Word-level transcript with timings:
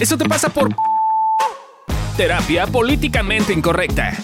Eso 0.00 0.16
te 0.16 0.26
pasa 0.26 0.48
por 0.48 0.74
terapia 2.16 2.66
políticamente 2.66 3.52
incorrecta. 3.52 4.16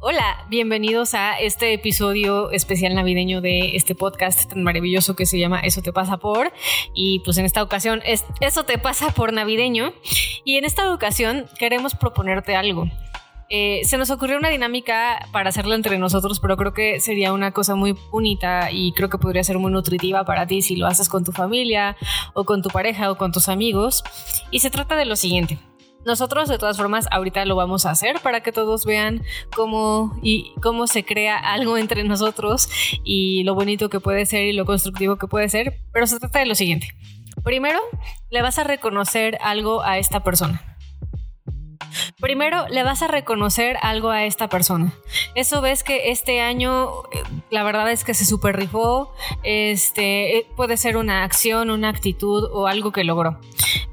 Hola, 0.00 0.46
bienvenidos 0.48 1.12
a 1.12 1.38
este 1.38 1.74
episodio 1.74 2.50
especial 2.50 2.94
navideño 2.94 3.42
de 3.42 3.76
este 3.76 3.94
podcast 3.94 4.48
tan 4.48 4.62
maravilloso 4.62 5.16
que 5.16 5.26
se 5.26 5.38
llama 5.38 5.60
Eso 5.60 5.82
te 5.82 5.92
pasa 5.92 6.16
por. 6.16 6.50
Y 6.94 7.18
pues 7.26 7.36
en 7.36 7.44
esta 7.44 7.62
ocasión 7.62 8.00
es 8.06 8.24
Eso 8.40 8.64
te 8.64 8.78
pasa 8.78 9.10
por 9.10 9.34
navideño. 9.34 9.92
Y 10.44 10.56
en 10.56 10.64
esta 10.64 10.94
ocasión 10.94 11.44
queremos 11.58 11.94
proponerte 11.94 12.56
algo. 12.56 12.88
Eh, 13.50 13.80
se 13.84 13.96
nos 13.96 14.10
ocurrió 14.10 14.36
una 14.36 14.50
dinámica 14.50 15.26
para 15.32 15.48
hacerlo 15.48 15.74
entre 15.74 15.98
nosotros, 15.98 16.38
pero 16.38 16.58
creo 16.58 16.74
que 16.74 17.00
sería 17.00 17.32
una 17.32 17.52
cosa 17.52 17.74
muy 17.74 17.96
bonita 18.10 18.70
y 18.70 18.92
creo 18.92 19.08
que 19.08 19.16
podría 19.16 19.42
ser 19.42 19.58
muy 19.58 19.72
nutritiva 19.72 20.24
para 20.24 20.46
ti 20.46 20.60
si 20.60 20.76
lo 20.76 20.86
haces 20.86 21.08
con 21.08 21.24
tu 21.24 21.32
familia 21.32 21.96
o 22.34 22.44
con 22.44 22.60
tu 22.60 22.68
pareja 22.68 23.10
o 23.10 23.16
con 23.16 23.32
tus 23.32 23.48
amigos. 23.48 24.04
Y 24.50 24.60
se 24.60 24.68
trata 24.68 24.96
de 24.96 25.06
lo 25.06 25.16
siguiente. 25.16 25.58
Nosotros 26.04 26.48
de 26.48 26.58
todas 26.58 26.76
formas 26.76 27.06
ahorita 27.10 27.44
lo 27.46 27.56
vamos 27.56 27.84
a 27.86 27.90
hacer 27.90 28.20
para 28.20 28.42
que 28.42 28.52
todos 28.52 28.84
vean 28.84 29.22
cómo 29.54 30.18
y 30.22 30.52
cómo 30.62 30.86
se 30.86 31.04
crea 31.04 31.36
algo 31.36 31.76
entre 31.76 32.04
nosotros 32.04 32.68
y 33.02 33.42
lo 33.44 33.54
bonito 33.54 33.88
que 33.88 33.98
puede 33.98 34.24
ser 34.26 34.46
y 34.46 34.52
lo 34.52 34.64
constructivo 34.64 35.16
que 35.16 35.26
puede 35.26 35.48
ser, 35.48 35.80
pero 35.92 36.06
se 36.06 36.18
trata 36.18 36.38
de 36.38 36.46
lo 36.46 36.54
siguiente. 36.54 36.94
Primero, 37.44 37.80
le 38.30 38.42
vas 38.42 38.58
a 38.58 38.64
reconocer 38.64 39.38
algo 39.40 39.82
a 39.82 39.98
esta 39.98 40.22
persona. 40.22 40.77
Primero, 42.20 42.66
le 42.68 42.82
vas 42.82 43.02
a 43.02 43.06
reconocer 43.06 43.76
algo 43.80 44.10
a 44.10 44.24
esta 44.24 44.48
persona. 44.48 44.92
Eso 45.36 45.60
ves 45.60 45.84
que 45.84 46.10
este 46.10 46.40
año, 46.40 47.04
eh, 47.12 47.22
la 47.50 47.62
verdad 47.62 47.92
es 47.92 48.02
que 48.02 48.12
se 48.12 48.24
super 48.24 48.56
rifó. 48.56 49.14
Este, 49.44 50.38
eh, 50.38 50.46
puede 50.56 50.76
ser 50.76 50.96
una 50.96 51.22
acción, 51.22 51.70
una 51.70 51.90
actitud 51.90 52.48
o 52.52 52.66
algo 52.66 52.90
que 52.90 53.04
logró. 53.04 53.38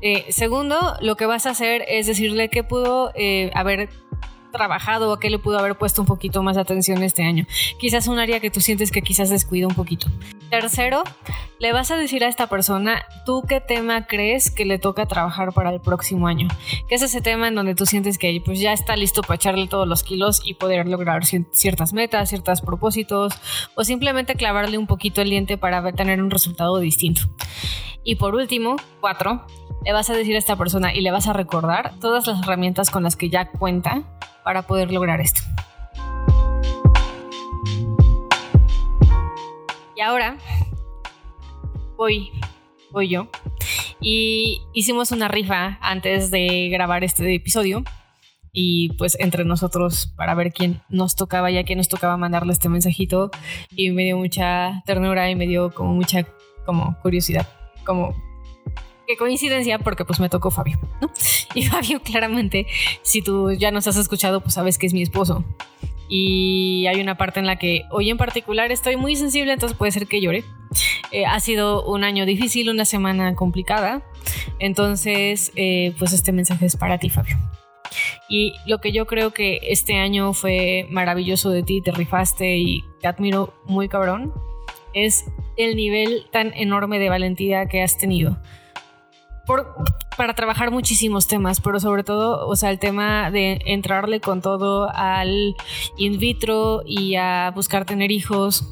Eh, 0.01 0.25
segundo, 0.31 0.95
lo 1.01 1.15
que 1.17 1.27
vas 1.27 1.45
a 1.45 1.51
hacer 1.51 1.85
es 1.87 2.07
decirle 2.07 2.49
que 2.49 2.63
pudo 2.63 3.11
haber 3.53 3.89
trabajado 4.55 5.09
o 5.09 5.13
a 5.13 5.19
qué 5.19 5.29
le 5.29 5.37
pudo 5.37 5.59
haber 5.59 5.75
puesto 5.75 6.01
un 6.01 6.07
poquito 6.07 6.41
más 6.41 6.55
de 6.55 6.61
atención 6.61 7.03
este 7.03 7.23
año. 7.23 7.45
Quizás 7.77 8.07
un 8.07 8.19
área 8.19 8.39
que 8.39 8.49
tú 8.49 8.61
sientes 8.61 8.89
que 8.89 9.01
quizás 9.01 9.29
descuida 9.29 9.67
un 9.67 9.75
poquito. 9.75 10.07
Tercero, 10.49 11.03
le 11.59 11.73
vas 11.73 11.91
a 11.91 11.97
decir 11.97 12.23
a 12.23 12.27
esta 12.27 12.47
persona, 12.47 13.03
¿tú 13.25 13.43
qué 13.47 13.59
tema 13.59 14.07
crees 14.07 14.49
que 14.51 14.63
le 14.63 14.79
toca 14.79 15.05
trabajar 15.05 15.51
para 15.51 15.71
el 15.71 15.81
próximo 15.81 16.27
año? 16.27 16.47
Que 16.87 16.95
es 16.95 17.01
ese 17.01 17.21
tema 17.21 17.49
en 17.49 17.55
donde 17.55 17.75
tú 17.75 17.85
sientes 17.85 18.17
que 18.17 18.41
pues 18.43 18.59
ya 18.59 18.71
está 18.71 18.95
listo 18.95 19.21
para 19.21 19.35
echarle 19.35 19.67
todos 19.67 19.87
los 19.87 20.03
kilos 20.03 20.41
y 20.45 20.53
poder 20.53 20.87
lograr 20.87 21.25
ciertas 21.25 21.93
metas, 21.93 22.29
ciertos 22.29 22.61
propósitos 22.61 23.33
o 23.75 23.83
simplemente 23.83 24.35
clavarle 24.35 24.77
un 24.77 24.87
poquito 24.87 25.21
el 25.21 25.29
diente 25.29 25.57
para 25.57 25.91
tener 25.91 26.21
un 26.21 26.31
resultado 26.31 26.79
distinto. 26.79 27.21
Y 28.03 28.15
por 28.15 28.35
último, 28.35 28.75
cuatro, 29.01 29.45
le 29.83 29.93
vas 29.93 30.09
a 30.09 30.13
decir 30.13 30.35
a 30.35 30.39
esta 30.39 30.55
persona 30.55 30.93
y 30.93 31.01
le 31.01 31.11
vas 31.11 31.27
a 31.27 31.33
recordar 31.33 31.93
todas 31.99 32.27
las 32.27 32.41
herramientas 32.41 32.89
con 32.89 33.03
las 33.03 33.15
que 33.15 33.29
ya 33.29 33.49
cuenta 33.49 34.03
para 34.45 34.61
poder 34.61 34.91
lograr 34.91 35.19
esto. 35.19 35.41
Y 39.97 40.01
ahora 40.01 40.37
voy, 41.97 42.31
voy 42.91 43.09
yo. 43.09 43.27
Y 43.99 44.61
hicimos 44.71 45.11
una 45.11 45.27
rifa 45.27 45.79
antes 45.81 46.29
de 46.29 46.69
grabar 46.69 47.03
este 47.03 47.33
episodio. 47.33 47.83
Y 48.53 48.93
pues 48.93 49.17
entre 49.19 49.43
nosotros 49.45 50.13
para 50.15 50.35
ver 50.35 50.53
quién 50.53 50.81
nos 50.89 51.15
tocaba, 51.15 51.49
ya 51.49 51.63
que 51.63 51.75
nos 51.75 51.89
tocaba 51.89 52.15
mandarle 52.15 52.53
este 52.53 52.69
mensajito. 52.69 53.31
Y 53.71 53.89
me 53.89 54.03
dio 54.03 54.17
mucha 54.17 54.83
ternura 54.85 55.29
y 55.31 55.35
me 55.35 55.47
dio 55.47 55.73
como 55.73 55.93
mucha 55.93 56.23
como 56.65 56.97
curiosidad. 57.01 57.47
Como 57.83 58.13
qué 59.05 59.17
coincidencia 59.17 59.79
porque 59.79 60.05
pues 60.05 60.19
me 60.19 60.29
tocó 60.29 60.51
Fabio, 60.51 60.79
¿no? 61.01 61.09
Y 61.53 61.63
Fabio 61.63 62.01
claramente, 62.01 62.67
si 63.01 63.21
tú 63.21 63.51
ya 63.51 63.71
nos 63.71 63.87
has 63.87 63.97
escuchado, 63.97 64.41
pues 64.41 64.53
sabes 64.55 64.77
que 64.77 64.87
es 64.87 64.93
mi 64.93 65.01
esposo. 65.01 65.43
Y 66.07 66.85
hay 66.87 67.01
una 67.01 67.17
parte 67.17 67.39
en 67.39 67.47
la 67.47 67.57
que 67.57 67.83
hoy 67.89 68.09
en 68.09 68.17
particular 68.17 68.71
estoy 68.71 68.95
muy 68.95 69.15
sensible, 69.15 69.53
entonces 69.53 69.77
puede 69.77 69.91
ser 69.91 70.07
que 70.07 70.21
llore. 70.21 70.43
Eh, 71.11 71.25
ha 71.25 71.39
sido 71.39 71.85
un 71.85 72.03
año 72.03 72.25
difícil, 72.25 72.69
una 72.69 72.85
semana 72.85 73.33
complicada. 73.35 74.03
Entonces, 74.59 75.51
eh, 75.55 75.93
pues 75.97 76.13
este 76.13 76.31
mensaje 76.31 76.65
es 76.65 76.77
para 76.77 76.99
ti, 76.99 77.09
Fabio. 77.09 77.37
Y 78.29 78.53
lo 78.65 78.79
que 78.79 78.91
yo 78.91 79.05
creo 79.05 79.31
que 79.31 79.59
este 79.63 79.97
año 79.97 80.33
fue 80.33 80.87
maravilloso 80.89 81.51
de 81.51 81.63
ti, 81.63 81.81
te 81.81 81.91
rifaste 81.91 82.57
y 82.57 82.83
te 82.99 83.07
admiro 83.07 83.53
muy 83.65 83.87
cabrón, 83.87 84.33
es 84.93 85.25
el 85.57 85.75
nivel 85.75 86.25
tan 86.31 86.53
enorme 86.55 86.99
de 86.99 87.09
valentía 87.09 87.67
que 87.67 87.81
has 87.81 87.97
tenido 87.97 88.37
para 90.17 90.33
trabajar 90.33 90.71
muchísimos 90.71 91.27
temas, 91.27 91.61
pero 91.61 91.79
sobre 91.79 92.03
todo, 92.03 92.47
o 92.47 92.55
sea, 92.55 92.71
el 92.71 92.79
tema 92.79 93.31
de 93.31 93.61
entrarle 93.65 94.19
con 94.19 94.41
todo 94.41 94.89
al 94.93 95.55
in 95.97 96.19
vitro 96.19 96.83
y 96.85 97.15
a 97.15 97.51
buscar 97.53 97.85
tener 97.85 98.11
hijos 98.11 98.63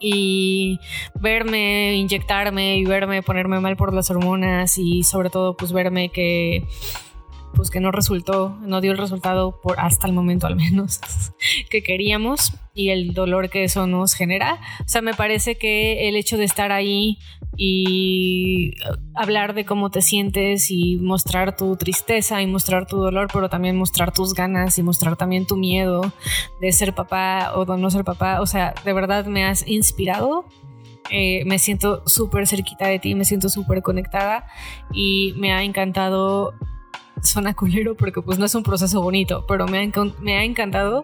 y 0.00 0.78
verme 1.20 1.94
inyectarme 1.96 2.78
y 2.78 2.86
verme 2.86 3.22
ponerme 3.22 3.60
mal 3.60 3.76
por 3.76 3.92
las 3.92 4.10
hormonas 4.10 4.78
y 4.78 5.02
sobre 5.02 5.28
todo 5.28 5.56
pues 5.56 5.72
verme 5.72 6.10
que 6.10 6.64
pues 7.54 7.70
que 7.70 7.80
no 7.80 7.90
resultó, 7.90 8.56
no 8.62 8.80
dio 8.80 8.92
el 8.92 8.98
resultado 8.98 9.60
por 9.60 9.78
hasta 9.80 10.06
el 10.06 10.12
momento 10.12 10.46
al 10.46 10.56
menos 10.56 11.00
que 11.70 11.82
queríamos 11.82 12.52
y 12.74 12.90
el 12.90 13.12
dolor 13.14 13.50
que 13.50 13.64
eso 13.64 13.86
nos 13.86 14.14
genera. 14.14 14.60
O 14.80 14.88
sea, 14.88 15.02
me 15.02 15.14
parece 15.14 15.56
que 15.56 16.08
el 16.08 16.16
hecho 16.16 16.36
de 16.36 16.44
estar 16.44 16.72
ahí 16.72 17.18
y 17.56 18.72
hablar 19.14 19.54
de 19.54 19.64
cómo 19.64 19.90
te 19.90 20.02
sientes 20.02 20.70
y 20.70 20.96
mostrar 20.96 21.56
tu 21.56 21.76
tristeza 21.76 22.40
y 22.40 22.46
mostrar 22.46 22.86
tu 22.86 22.96
dolor, 22.96 23.28
pero 23.32 23.48
también 23.48 23.76
mostrar 23.76 24.12
tus 24.12 24.34
ganas 24.34 24.78
y 24.78 24.82
mostrar 24.82 25.16
también 25.16 25.46
tu 25.46 25.56
miedo 25.56 26.12
de 26.60 26.72
ser 26.72 26.94
papá 26.94 27.52
o 27.54 27.64
de 27.64 27.76
no 27.76 27.90
ser 27.90 28.04
papá, 28.04 28.40
o 28.40 28.46
sea, 28.46 28.74
de 28.84 28.92
verdad 28.92 29.26
me 29.26 29.44
has 29.44 29.66
inspirado 29.66 30.46
eh, 31.10 31.44
me 31.44 31.58
siento 31.58 32.02
súper 32.06 32.46
cerquita 32.46 32.86
de 32.86 33.00
ti, 33.00 33.14
me 33.16 33.24
siento 33.24 33.48
súper 33.48 33.82
conectada 33.82 34.46
y 34.92 35.34
me 35.36 35.52
ha 35.52 35.64
encantado 35.64 36.54
suena 37.22 37.54
culero 37.54 37.94
porque 37.94 38.22
pues 38.22 38.38
no 38.38 38.46
es 38.46 38.54
un 38.54 38.62
proceso 38.62 39.00
bonito, 39.02 39.44
pero 39.46 39.66
me 39.66 39.78
ha, 39.78 40.44
encantado 40.44 41.02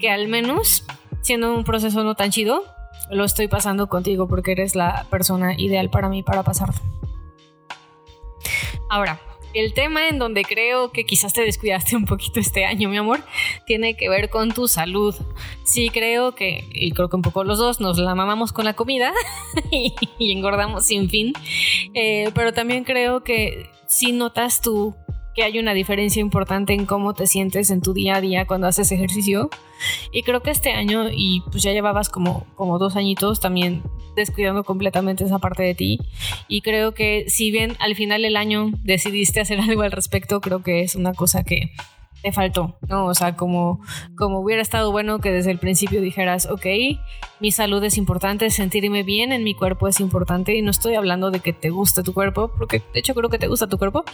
que 0.00 0.10
al 0.10 0.28
menos 0.28 0.84
siendo 1.22 1.54
un 1.54 1.64
proceso 1.64 2.04
no 2.04 2.14
tan 2.14 2.30
chido, 2.30 2.64
lo 3.10 3.24
estoy 3.24 3.48
pasando 3.48 3.88
contigo 3.88 4.28
porque 4.28 4.52
eres 4.52 4.74
la 4.74 5.06
persona 5.10 5.54
ideal 5.58 5.90
para 5.90 6.08
mí 6.08 6.22
para 6.22 6.42
pasarlo. 6.42 6.80
Ahora, 8.90 9.20
el 9.54 9.72
tema 9.72 10.08
en 10.08 10.18
donde 10.18 10.44
creo 10.44 10.92
que 10.92 11.04
quizás 11.04 11.32
te 11.32 11.42
descuidaste 11.42 11.96
un 11.96 12.04
poquito 12.04 12.40
este 12.40 12.64
año, 12.64 12.88
mi 12.88 12.96
amor, 12.96 13.24
tiene 13.66 13.96
que 13.96 14.08
ver 14.08 14.30
con 14.30 14.52
tu 14.52 14.68
salud. 14.68 15.14
Sí, 15.64 15.90
creo 15.90 16.34
que, 16.34 16.64
y 16.72 16.92
creo 16.92 17.08
que 17.08 17.16
un 17.16 17.22
poco 17.22 17.44
los 17.44 17.58
dos, 17.58 17.80
nos 17.80 17.98
la 17.98 18.14
mamamos 18.14 18.52
con 18.52 18.64
la 18.64 18.74
comida 18.74 19.12
y, 19.70 20.32
engordamos 20.32 20.86
sin 20.86 21.08
fin, 21.08 21.32
eh, 21.94 22.30
pero 22.34 22.52
también 22.52 22.84
creo 22.84 23.22
que 23.22 23.70
si 23.86 24.12
notas 24.12 24.60
tú 24.60 24.94
que 25.38 25.44
hay 25.44 25.60
una 25.60 25.72
diferencia 25.72 26.20
importante 26.20 26.72
en 26.72 26.84
cómo 26.84 27.14
te 27.14 27.28
sientes 27.28 27.70
en 27.70 27.80
tu 27.80 27.92
día 27.94 28.16
a 28.16 28.20
día 28.20 28.44
cuando 28.44 28.66
haces 28.66 28.90
ejercicio. 28.90 29.50
Y 30.10 30.24
creo 30.24 30.42
que 30.42 30.50
este 30.50 30.72
año, 30.72 31.10
y 31.12 31.44
pues 31.52 31.62
ya 31.62 31.70
llevabas 31.70 32.08
como, 32.08 32.44
como 32.56 32.80
dos 32.80 32.96
añitos 32.96 33.38
también 33.38 33.84
descuidando 34.16 34.64
completamente 34.64 35.22
esa 35.22 35.38
parte 35.38 35.62
de 35.62 35.76
ti. 35.76 36.00
Y 36.48 36.62
creo 36.62 36.92
que 36.92 37.26
si 37.28 37.52
bien 37.52 37.76
al 37.78 37.94
final 37.94 38.22
del 38.22 38.34
año 38.34 38.72
decidiste 38.82 39.38
hacer 39.40 39.60
algo 39.68 39.82
al 39.82 39.92
respecto, 39.92 40.40
creo 40.40 40.64
que 40.64 40.80
es 40.80 40.96
una 40.96 41.14
cosa 41.14 41.44
que 41.44 41.70
te 42.22 42.32
faltó, 42.32 42.78
¿no? 42.88 43.06
O 43.06 43.14
sea, 43.14 43.36
como, 43.36 43.80
como 44.16 44.40
hubiera 44.40 44.60
estado 44.60 44.90
bueno 44.90 45.20
que 45.20 45.30
desde 45.30 45.50
el 45.50 45.58
principio 45.58 46.00
dijeras, 46.00 46.46
ok, 46.46 46.66
mi 47.40 47.52
salud 47.52 47.82
es 47.84 47.96
importante, 47.96 48.50
sentirme 48.50 49.04
bien 49.04 49.32
en 49.32 49.44
mi 49.44 49.54
cuerpo 49.54 49.86
es 49.86 50.00
importante 50.00 50.54
y 50.56 50.62
no 50.62 50.70
estoy 50.70 50.96
hablando 50.96 51.30
de 51.30 51.40
que 51.40 51.52
te 51.52 51.70
guste 51.70 52.02
tu 52.02 52.12
cuerpo, 52.12 52.50
porque 52.58 52.82
de 52.92 53.00
hecho 53.00 53.14
creo 53.14 53.30
que 53.30 53.38
te 53.38 53.46
gusta 53.46 53.68
tu 53.68 53.78
cuerpo, 53.78 54.04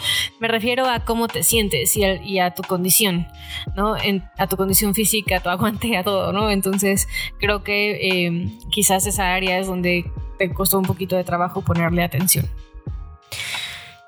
me 0.41 0.49
refiero 0.49 0.87
a 0.87 1.01
cómo 1.01 1.29
te 1.29 1.43
sientes 1.43 1.97
y 1.97 2.39
a, 2.39 2.55
tu 2.55 2.63
condición, 2.63 3.27
¿no? 3.75 3.97
a 4.39 4.47
tu 4.47 4.57
condición 4.57 4.95
física, 4.95 5.39
a 5.39 5.41
tu 5.41 5.49
aguante, 5.55 5.97
a 5.97 6.05
todo, 6.05 6.33
¿no? 6.33 6.51
Entonces 6.51 7.09
creo 7.39 7.65
que 7.65 8.27
eh, 8.27 8.49
quizás 8.71 9.07
esa 9.07 9.35
área 9.35 9.59
es 9.59 9.67
donde 9.67 10.11
te 10.39 10.53
costó 10.53 10.79
un 10.79 10.85
poquito 10.85 11.17
de 11.17 11.25
trabajo 11.25 11.63
ponerle 11.63 12.03
atención. 12.03 12.47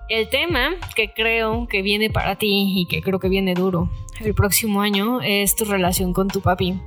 El 0.08 0.28
tema 0.28 0.70
que 0.94 1.12
creo 1.12 1.66
que 1.66 1.82
viene 1.82 2.10
para 2.10 2.36
ti 2.36 2.74
y 2.76 2.86
que 2.86 3.02
creo 3.02 3.18
que 3.18 3.28
viene 3.28 3.54
duro 3.54 3.90
el 4.20 4.34
próximo 4.34 4.80
año 4.80 5.20
es 5.20 5.56
tu 5.56 5.64
relación 5.64 6.12
con 6.12 6.28
tu 6.28 6.40
papi. 6.40 6.80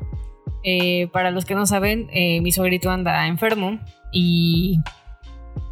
Eh, 0.63 1.07
para 1.07 1.31
los 1.31 1.45
que 1.45 1.55
no 1.55 1.65
saben, 1.65 2.09
eh, 2.11 2.41
mi 2.41 2.51
sobrito 2.51 2.89
anda 2.89 3.27
enfermo 3.27 3.79
y 4.11 4.79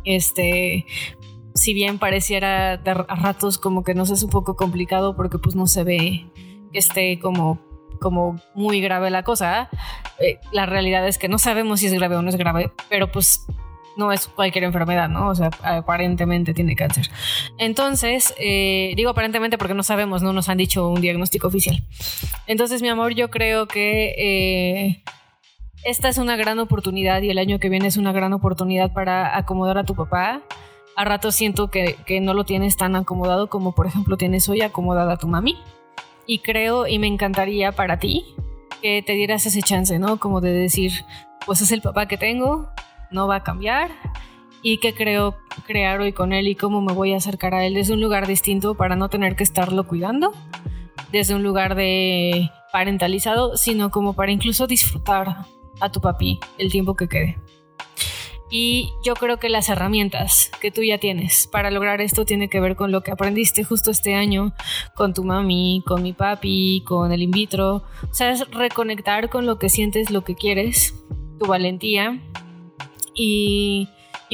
este, 0.04 0.86
si 1.56 1.74
bien 1.74 2.00
pareciera 2.00 2.74
a 2.74 3.16
ratos 3.16 3.58
como 3.58 3.84
que 3.84 3.94
no 3.94 4.04
es 4.04 4.24
un 4.24 4.30
poco 4.30 4.56
complicado 4.56 5.16
porque 5.16 5.38
pues 5.38 5.56
no 5.56 5.68
se 5.68 5.84
ve 5.84 6.26
que 6.72 6.80
esté 6.80 7.20
como 7.20 7.60
como 8.00 8.40
muy 8.54 8.80
grave 8.82 9.10
la 9.10 9.24
cosa. 9.24 9.70
Eh, 10.20 10.40
la 10.52 10.66
realidad 10.66 11.08
es 11.08 11.18
que 11.18 11.28
no 11.28 11.38
sabemos 11.38 11.80
si 11.80 11.88
es 11.88 11.94
grave 11.94 12.16
o 12.16 12.22
no 12.22 12.30
es 12.30 12.36
grave, 12.36 12.72
pero 12.90 13.12
pues 13.12 13.46
no 13.98 14.12
es 14.12 14.28
cualquier 14.28 14.64
enfermedad, 14.64 15.10
¿no? 15.10 15.30
O 15.30 15.36
sea, 15.36 15.50
aparentemente 15.64 16.54
tiene 16.54 16.76
cáncer. 16.76 17.10
Entonces, 17.58 18.34
eh, 18.38 18.94
digo 18.96 19.10
aparentemente 19.10 19.58
porque 19.58 19.74
no 19.74 19.84
sabemos, 19.84 20.22
no 20.22 20.34
nos 20.34 20.50
han 20.50 20.58
dicho 20.58 20.88
un 20.88 21.02
diagnóstico 21.02 21.48
oficial. 21.48 21.84
Entonces, 22.46 22.82
mi 22.82 22.90
amor, 22.90 23.14
yo 23.14 23.30
creo 23.30 23.68
que 23.68 24.16
eh, 24.18 25.04
esta 25.84 26.10
es 26.10 26.18
una 26.18 26.36
gran 26.36 26.60
oportunidad 26.60 27.22
y 27.22 27.30
el 27.30 27.38
año 27.38 27.60
que 27.60 27.70
viene 27.70 27.88
es 27.88 27.98
una 27.98 28.12
gran 28.12 28.34
oportunidad 28.34 28.94
para 28.94 29.38
acomodar 29.38 29.78
a 29.78 29.84
tu 29.84 29.96
papá. 29.96 30.42
A 30.96 31.06
rato 31.06 31.32
siento 31.32 31.70
que, 31.70 31.96
que 32.06 32.22
no 32.22 32.34
lo 32.34 32.44
tienes 32.44 32.78
tan 32.78 32.96
acomodado 32.96 33.50
como, 33.50 33.76
por 33.76 33.88
ejemplo, 33.88 34.18
tienes 34.18 34.48
hoy 34.50 34.62
acomodada 34.62 35.14
a 35.14 35.18
tu 35.18 35.28
mami. 35.28 35.58
Y 36.26 36.40
creo 36.40 36.88
y 36.88 37.00
me 37.00 37.08
encantaría 37.08 37.72
para 37.72 38.00
ti 38.00 38.26
que 38.82 39.02
te 39.02 39.14
dieras 39.14 39.46
ese 39.46 39.62
chance, 39.62 39.98
¿no? 39.98 40.20
Como 40.20 40.42
de 40.42 40.52
decir, 40.52 40.92
pues 41.46 41.62
es 41.62 41.72
el 41.72 41.82
papá 41.82 42.08
que 42.08 42.18
tengo, 42.18 42.70
no 43.12 43.27
va 43.27 43.38
a 43.38 43.44
cambiar 43.44 43.92
y 44.62 44.77
qué 44.77 44.94
creo 44.94 45.38
crear 45.65 46.00
hoy 46.00 46.13
con 46.13 46.33
él 46.33 46.48
y 46.48 46.56
cómo 46.56 46.81
me 46.81 46.94
voy 46.94 47.13
a 47.13 47.18
acercar 47.18 47.54
a 47.54 47.65
él 47.65 47.74
desde 47.74 47.94
un 47.94 48.01
lugar 48.01 48.27
distinto 48.27 48.75
para 48.75 48.95
no 48.95 49.09
tener 49.09 49.36
que 49.36 49.44
estarlo 49.44 49.88
cuidando, 49.88 50.33
desde 51.12 51.36
un 51.36 51.44
lugar 51.44 51.75
de 51.75 52.50
parentalizado, 52.71 53.56
sino 53.57 53.92
como 53.92 54.13
para 54.13 54.31
incluso 54.31 54.68
disfrutar 54.68 55.45
a 55.80 55.92
tu 55.92 56.01
papi 56.01 56.39
el 56.57 56.71
tiempo 56.71 56.95
que 56.95 57.07
quede. 57.07 57.38
Y 58.50 58.94
yo 59.04 59.13
creo 59.15 59.39
que 59.39 59.50
las 59.50 59.68
herramientas 59.68 60.51
que 60.62 60.71
tú 60.71 60.81
ya 60.81 60.98
tienes 60.98 61.48
para 61.48 61.69
lograr 61.69 62.00
esto 62.00 62.24
tiene 62.24 62.48
que 62.48 62.62
ver 62.62 62.77
con 62.77 62.94
lo 62.94 63.01
que 63.01 63.12
aprendiste 63.12 63.65
justo 63.65 63.92
este 63.92 64.15
año 64.15 64.53
con 64.95 65.13
tu 65.13 65.25
mami, 65.25 65.83
con 65.86 66.01
mi 66.01 66.13
papi, 66.13 66.81
con 66.86 67.12
el 67.12 67.24
in 67.24 67.31
vitro. 67.31 67.83
O 68.10 68.13
sea, 68.13 68.31
es 68.31 68.50
reconectar 68.51 69.30
con 69.30 69.45
lo 69.45 69.60
que 69.60 69.68
sientes, 69.68 70.12
lo 70.12 70.24
que 70.24 70.36
quieres, 70.36 70.95
tu 71.39 71.45
valentía 71.45 72.21
y, 73.18 73.90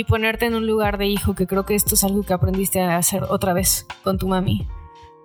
ponerte 0.07 0.45
en 0.45 0.55
un 0.55 0.67
lugar 0.67 0.97
de 0.97 1.07
hijo, 1.07 1.33
que 1.33 1.47
creo 1.47 1.65
que 1.65 1.75
esto 1.75 1.95
es 1.95 2.03
algo 2.03 2.23
que 2.23 2.33
aprendiste 2.33 2.81
a 2.81 2.97
hacer 2.97 3.23
otra 3.23 3.53
vez 3.53 3.87
con 4.03 4.17
tu 4.17 4.27
mami. 4.27 4.67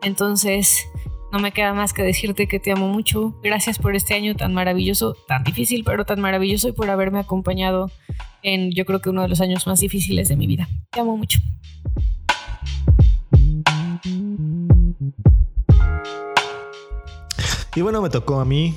Entonces, 0.03 0.87
no 1.33 1.41
me 1.41 1.53
queda 1.53 1.75
más 1.75 1.93
que 1.93 2.03
decirte 2.03 2.47
que 2.47 2.61
te 2.61 2.71
amo 2.71 2.89
mucho. 2.89 3.35
Gracias 3.43 3.79
por 3.79 3.97
este 3.97 4.15
año 4.15 4.37
tan 4.37 4.55
maravilloso, 4.55 5.17
tan 5.27 5.43
difícil, 5.43 5.83
pero 5.85 6.05
tan 6.05 6.21
maravilloso 6.21 6.69
y 6.69 6.73
por 6.73 6.89
haberme 6.89 7.19
acompañado 7.19 7.91
en 8.43 8.71
yo 8.71 8.85
creo 8.87 9.01
que 9.01 9.11
uno 9.11 9.23
de 9.23 9.29
los 9.29 9.41
años 9.41 9.67
más 9.67 9.81
difíciles 9.81 10.29
de 10.29 10.37
mi 10.37 10.47
vida. 10.47 10.69
Te 10.91 11.01
amo 11.01 11.17
mucho. 11.17 11.41
Y 17.75 17.81
bueno, 17.81 18.01
me 18.01 18.11
tocó 18.11 18.41
a 18.41 18.45
mí 18.45 18.75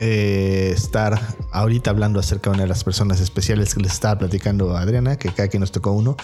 eh, 0.00 0.70
estar 0.74 1.20
ahorita 1.50 1.90
hablando 1.90 2.20
acerca 2.20 2.50
de 2.50 2.54
una 2.54 2.62
de 2.62 2.68
las 2.68 2.84
personas 2.84 3.20
especiales 3.20 3.74
que 3.74 3.80
les 3.80 3.92
estaba 3.92 4.18
platicando 4.18 4.76
a 4.76 4.80
Adriana, 4.80 5.16
que 5.16 5.30
cada 5.30 5.48
quien 5.48 5.60
nos 5.60 5.72
tocó 5.72 5.92
uno. 5.92 6.16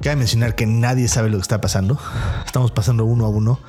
Cabe 0.00 0.16
mencionar 0.16 0.54
que 0.54 0.66
nadie 0.66 1.08
sabe 1.08 1.28
lo 1.28 1.36
que 1.36 1.42
está 1.42 1.60
pasando. 1.60 1.98
Estamos 2.46 2.70
pasando 2.70 3.04
uno 3.04 3.26
a 3.26 3.28
uno 3.28 3.60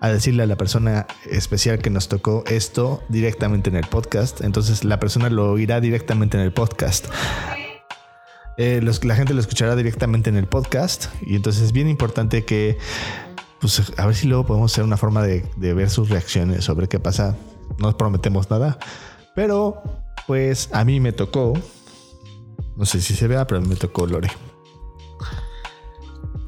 a 0.00 0.08
decirle 0.08 0.42
a 0.42 0.46
la 0.46 0.56
persona 0.56 1.06
especial 1.30 1.78
que 1.78 1.90
nos 1.90 2.08
tocó 2.08 2.44
esto 2.46 3.02
directamente 3.08 3.70
en 3.70 3.76
el 3.76 3.86
podcast. 3.86 4.42
Entonces 4.42 4.84
la 4.84 5.00
persona 5.00 5.30
lo 5.30 5.50
oirá 5.50 5.80
directamente 5.80 6.36
en 6.36 6.42
el 6.42 6.52
podcast. 6.52 7.06
Eh, 8.58 8.82
la 8.82 9.14
gente 9.14 9.32
lo 9.32 9.40
escuchará 9.40 9.76
directamente 9.76 10.28
en 10.28 10.36
el 10.36 10.46
podcast. 10.46 11.06
Y 11.22 11.36
entonces 11.36 11.62
es 11.62 11.72
bien 11.72 11.88
importante 11.88 12.44
que, 12.44 12.76
pues, 13.60 13.92
a 13.96 14.04
ver 14.06 14.14
si 14.14 14.26
luego 14.26 14.44
podemos 14.44 14.72
hacer 14.72 14.84
una 14.84 14.98
forma 14.98 15.22
de, 15.22 15.46
de 15.56 15.72
ver 15.72 15.88
sus 15.88 16.10
reacciones 16.10 16.64
sobre 16.64 16.86
qué 16.86 16.98
pasa 16.98 17.36
no 17.78 17.96
prometemos 17.96 18.50
nada. 18.50 18.78
Pero, 19.34 19.82
pues 20.26 20.68
a 20.72 20.84
mí 20.84 21.00
me 21.00 21.12
tocó. 21.12 21.54
No 22.76 22.86
sé 22.86 23.00
si 23.00 23.14
se 23.14 23.28
vea, 23.28 23.46
pero 23.46 23.58
a 23.58 23.62
mí 23.62 23.68
me 23.68 23.76
tocó 23.76 24.06
Lore. 24.06 24.30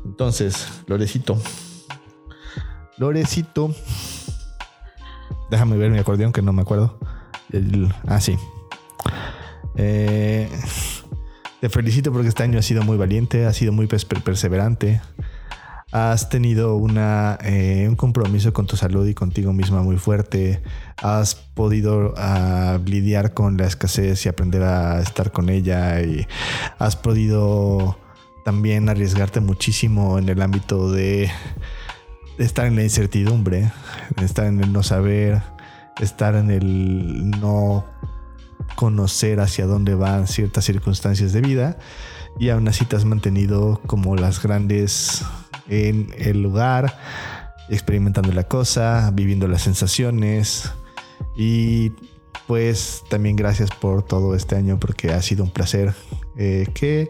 Entonces, 0.04 0.82
Lorecito. 0.86 1.40
Lorecito. 2.98 3.74
Déjame 5.50 5.76
ver 5.76 5.90
mi 5.90 5.98
acordeón 5.98 6.32
que 6.32 6.42
no 6.42 6.52
me 6.52 6.62
acuerdo. 6.62 6.98
ah, 8.06 8.20
sí. 8.20 8.36
Eh, 9.76 10.50
te 11.60 11.68
felicito 11.68 12.12
porque 12.12 12.28
este 12.28 12.42
año 12.42 12.58
ha 12.58 12.62
sido 12.62 12.82
muy 12.82 12.96
valiente, 12.96 13.46
ha 13.46 13.52
sido 13.52 13.72
muy 13.72 13.86
perseverante 13.86 15.00
has 15.92 16.30
tenido 16.30 16.76
una, 16.76 17.38
eh, 17.42 17.86
un 17.86 17.96
compromiso 17.96 18.54
con 18.54 18.66
tu 18.66 18.76
salud 18.76 19.06
y 19.06 19.12
contigo 19.12 19.52
misma 19.52 19.82
muy 19.82 19.98
fuerte, 19.98 20.62
has 20.96 21.34
podido 21.34 22.14
ah, 22.16 22.78
lidiar 22.86 23.34
con 23.34 23.58
la 23.58 23.66
escasez 23.66 24.24
y 24.24 24.30
aprender 24.30 24.62
a 24.62 25.00
estar 25.02 25.32
con 25.32 25.50
ella 25.50 26.00
y 26.00 26.26
has 26.78 26.96
podido 26.96 27.98
también 28.42 28.88
arriesgarte 28.88 29.40
muchísimo 29.40 30.18
en 30.18 30.30
el 30.30 30.40
ámbito 30.40 30.90
de, 30.90 31.30
estar 32.38 32.64
en 32.66 32.76
la 32.76 32.82
incertidumbre, 32.82 33.70
estar 34.22 34.46
en 34.46 34.62
el 34.62 34.72
no 34.72 34.82
saber, 34.82 35.42
estar 36.00 36.34
en 36.36 36.50
el 36.50 37.30
no 37.38 37.84
conocer 38.76 39.40
hacia 39.40 39.66
dónde 39.66 39.94
van 39.94 40.26
ciertas 40.26 40.64
circunstancias 40.64 41.34
de 41.34 41.42
vida 41.42 41.76
y 42.38 42.48
aún 42.48 42.66
así 42.66 42.86
te 42.86 42.96
has 42.96 43.04
mantenido 43.04 43.78
como 43.86 44.16
las 44.16 44.42
grandes 44.42 45.22
en 45.72 46.14
el 46.18 46.42
lugar, 46.42 46.94
experimentando 47.70 48.30
la 48.32 48.44
cosa, 48.44 49.10
viviendo 49.14 49.48
las 49.48 49.62
sensaciones 49.62 50.70
y 51.34 51.92
pues 52.46 53.04
también 53.08 53.36
gracias 53.36 53.70
por 53.70 54.02
todo 54.02 54.34
este 54.34 54.56
año 54.56 54.78
porque 54.78 55.12
ha 55.12 55.22
sido 55.22 55.44
un 55.44 55.50
placer 55.50 55.94
eh, 56.36 56.66
que 56.74 57.08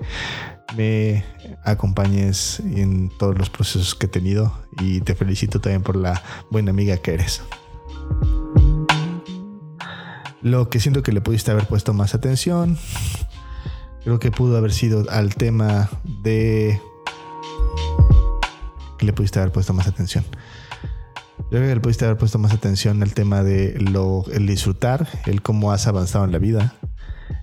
me 0.77 1.25
acompañes 1.65 2.61
en 2.61 3.09
todos 3.09 3.37
los 3.37 3.51
procesos 3.51 3.97
que 3.97 4.07
he 4.07 4.09
tenido 4.09 4.53
y 4.79 5.01
te 5.01 5.17
felicito 5.17 5.61
también 5.61 5.83
por 5.83 5.97
la 5.97 6.23
buena 6.51 6.71
amiga 6.71 6.97
que 6.99 7.15
eres. 7.15 7.43
Lo 10.41 10.71
que 10.71 10.79
siento 10.79 11.03
que 11.03 11.13
le 11.13 11.21
pudiste 11.21 11.51
haber 11.51 11.67
puesto 11.67 11.95
más 11.95 12.15
atención, 12.15 12.79
creo 14.05 14.19
que 14.19 14.31
pudo 14.31 14.57
haber 14.57 14.73
sido 14.73 15.05
al 15.11 15.35
tema 15.35 15.89
de 16.05 16.81
le 19.07 19.13
pudiste 19.13 19.39
haber 19.39 19.53
puesto 19.53 19.73
más 19.73 19.87
atención. 19.87 20.25
Yo 21.39 21.59
creo 21.59 21.69
que 21.69 21.75
le 21.75 21.81
pudiste 21.81 22.05
haber 22.05 22.17
puesto 22.17 22.39
más 22.39 22.53
atención 22.53 23.03
al 23.03 23.15
tema 23.15 23.43
de 23.43 23.79
lo, 23.79 24.25
el 24.33 24.47
disfrutar, 24.47 25.09
el 25.27 25.43
cómo 25.43 25.73
has 25.73 25.87
avanzado 25.87 26.25
en 26.25 26.33
la 26.33 26.39
vida, 26.39 26.75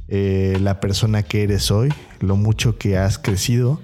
eh, 0.08 0.58
la 0.62 0.80
persona 0.80 1.22
que 1.24 1.44
eres 1.44 1.70
hoy, 1.70 1.94
lo 2.20 2.36
mucho 2.36 2.78
que 2.78 2.98
has 2.98 3.20
crecido, 3.20 3.80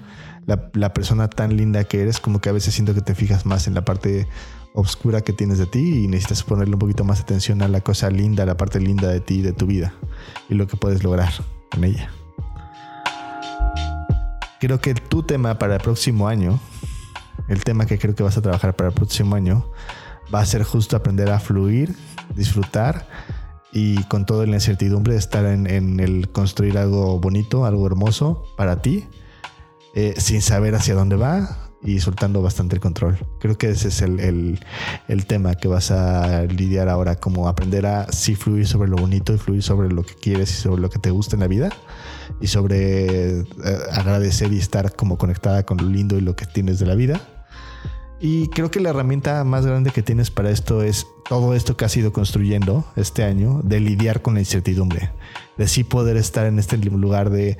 la, 0.46 0.94
persona 0.94 1.28
tan 1.28 1.56
linda 1.56 1.84
que 1.84 2.00
eres, 2.00 2.20
como 2.20 2.40
que 2.40 2.48
a 2.48 2.52
veces 2.52 2.74
siento 2.74 2.94
que 2.94 3.00
te 3.00 3.14
fijas 3.14 3.46
más 3.46 3.66
en 3.66 3.74
la 3.74 3.84
parte 3.84 4.26
oscura 4.74 5.20
que 5.20 5.32
tienes 5.32 5.58
de 5.58 5.66
ti 5.66 6.04
y 6.04 6.08
necesitas 6.08 6.42
ponerle 6.42 6.74
un 6.74 6.78
poquito 6.78 7.04
más 7.04 7.20
atención 7.20 7.62
a 7.62 7.68
la 7.68 7.80
cosa 7.80 8.10
linda, 8.10 8.46
la 8.46 8.56
parte 8.56 8.80
linda 8.80 9.08
de 9.08 9.20
ti, 9.20 9.42
de 9.42 9.52
tu 9.52 9.66
vida 9.66 9.94
y 10.48 10.54
lo 10.54 10.66
que 10.66 10.76
puedes 10.76 11.02
lograr 11.02 11.32
con 11.70 11.84
ella. 11.84 12.10
Creo 14.60 14.80
que 14.80 14.94
tu 14.94 15.22
tema 15.22 15.58
para 15.58 15.76
el 15.76 15.80
próximo 15.80 16.28
año 16.28 16.60
el 17.48 17.64
tema 17.64 17.86
que 17.86 17.98
creo 17.98 18.14
que 18.14 18.22
vas 18.22 18.36
a 18.36 18.42
trabajar 18.42 18.74
para 18.74 18.88
el 18.88 18.94
próximo 18.94 19.36
año 19.36 19.70
va 20.34 20.40
a 20.40 20.46
ser 20.46 20.62
justo 20.64 20.96
aprender 20.96 21.30
a 21.30 21.38
fluir, 21.38 21.94
disfrutar 22.34 23.06
y 23.72 24.02
con 24.04 24.26
toda 24.26 24.46
la 24.46 24.54
incertidumbre 24.54 25.12
de 25.12 25.18
estar 25.18 25.44
en, 25.44 26.00
el 26.00 26.30
construir 26.30 26.78
algo 26.78 27.20
bonito, 27.20 27.66
algo 27.66 27.86
hermoso 27.86 28.44
para 28.56 28.80
ti, 28.80 29.04
eh, 29.94 30.14
sin 30.18 30.42
saber 30.42 30.74
hacia 30.74 30.94
dónde 30.94 31.16
va 31.16 31.70
y 31.82 32.00
soltando 32.00 32.42
bastante 32.42 32.74
el 32.74 32.80
control. 32.80 33.18
Creo 33.38 33.58
que 33.58 33.68
ese 33.68 33.88
es 33.88 34.02
el, 34.02 34.58
el, 35.08 35.26
tema 35.26 35.54
que 35.54 35.68
vas 35.68 35.90
a 35.90 36.44
lidiar 36.44 36.88
ahora, 36.88 37.16
como 37.16 37.48
aprender 37.48 37.86
a 37.86 38.10
sí 38.10 38.34
fluir 38.34 38.66
sobre 38.66 38.88
lo 38.88 38.96
bonito 38.96 39.34
y 39.34 39.38
fluir 39.38 39.62
sobre 39.62 39.90
lo 39.90 40.02
que 40.02 40.14
quieres 40.14 40.50
y 40.50 40.54
sobre 40.54 40.80
lo 40.80 40.90
que 40.90 40.98
te 40.98 41.10
gusta 41.10 41.36
en 41.36 41.40
la 41.40 41.46
vida 41.46 41.68
y 42.40 42.46
sobre 42.46 43.40
eh, 43.40 43.44
agradecer 43.92 44.52
y 44.52 44.58
estar 44.58 44.96
como 44.96 45.18
conectada 45.18 45.64
con 45.64 45.76
lo 45.76 45.84
lindo 45.84 46.16
y 46.16 46.22
lo 46.22 46.34
que 46.34 46.46
tienes 46.46 46.78
de 46.78 46.86
la 46.86 46.94
vida 46.94 47.35
y 48.18 48.48
creo 48.48 48.70
que 48.70 48.80
la 48.80 48.90
herramienta 48.90 49.44
más 49.44 49.66
grande 49.66 49.90
que 49.90 50.02
tienes 50.02 50.30
para 50.30 50.50
esto 50.50 50.82
es 50.82 51.06
todo 51.28 51.54
esto 51.54 51.76
que 51.76 51.84
has 51.84 51.96
ido 51.96 52.12
construyendo 52.12 52.84
este 52.96 53.24
año, 53.24 53.60
de 53.62 53.80
lidiar 53.80 54.22
con 54.22 54.34
la 54.34 54.40
incertidumbre, 54.40 55.10
de 55.58 55.68
sí 55.68 55.84
poder 55.84 56.16
estar 56.16 56.46
en 56.46 56.58
este 56.58 56.78
lugar 56.78 57.30
de 57.30 57.58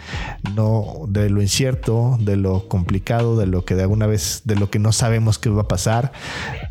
no, 0.55 1.05
de 1.09 1.29
lo 1.29 1.43
incierto, 1.43 2.17
de 2.21 2.37
lo 2.37 2.69
complicado, 2.69 3.37
de 3.37 3.47
lo 3.47 3.65
que 3.65 3.75
de 3.75 3.83
alguna 3.83 4.07
vez, 4.07 4.43
de 4.45 4.57
lo 4.57 4.71
que 4.71 4.79
no 4.79 4.93
sabemos 4.93 5.39
qué 5.39 5.51
va 5.51 5.63
a 5.63 5.69
pasar. 5.69 6.13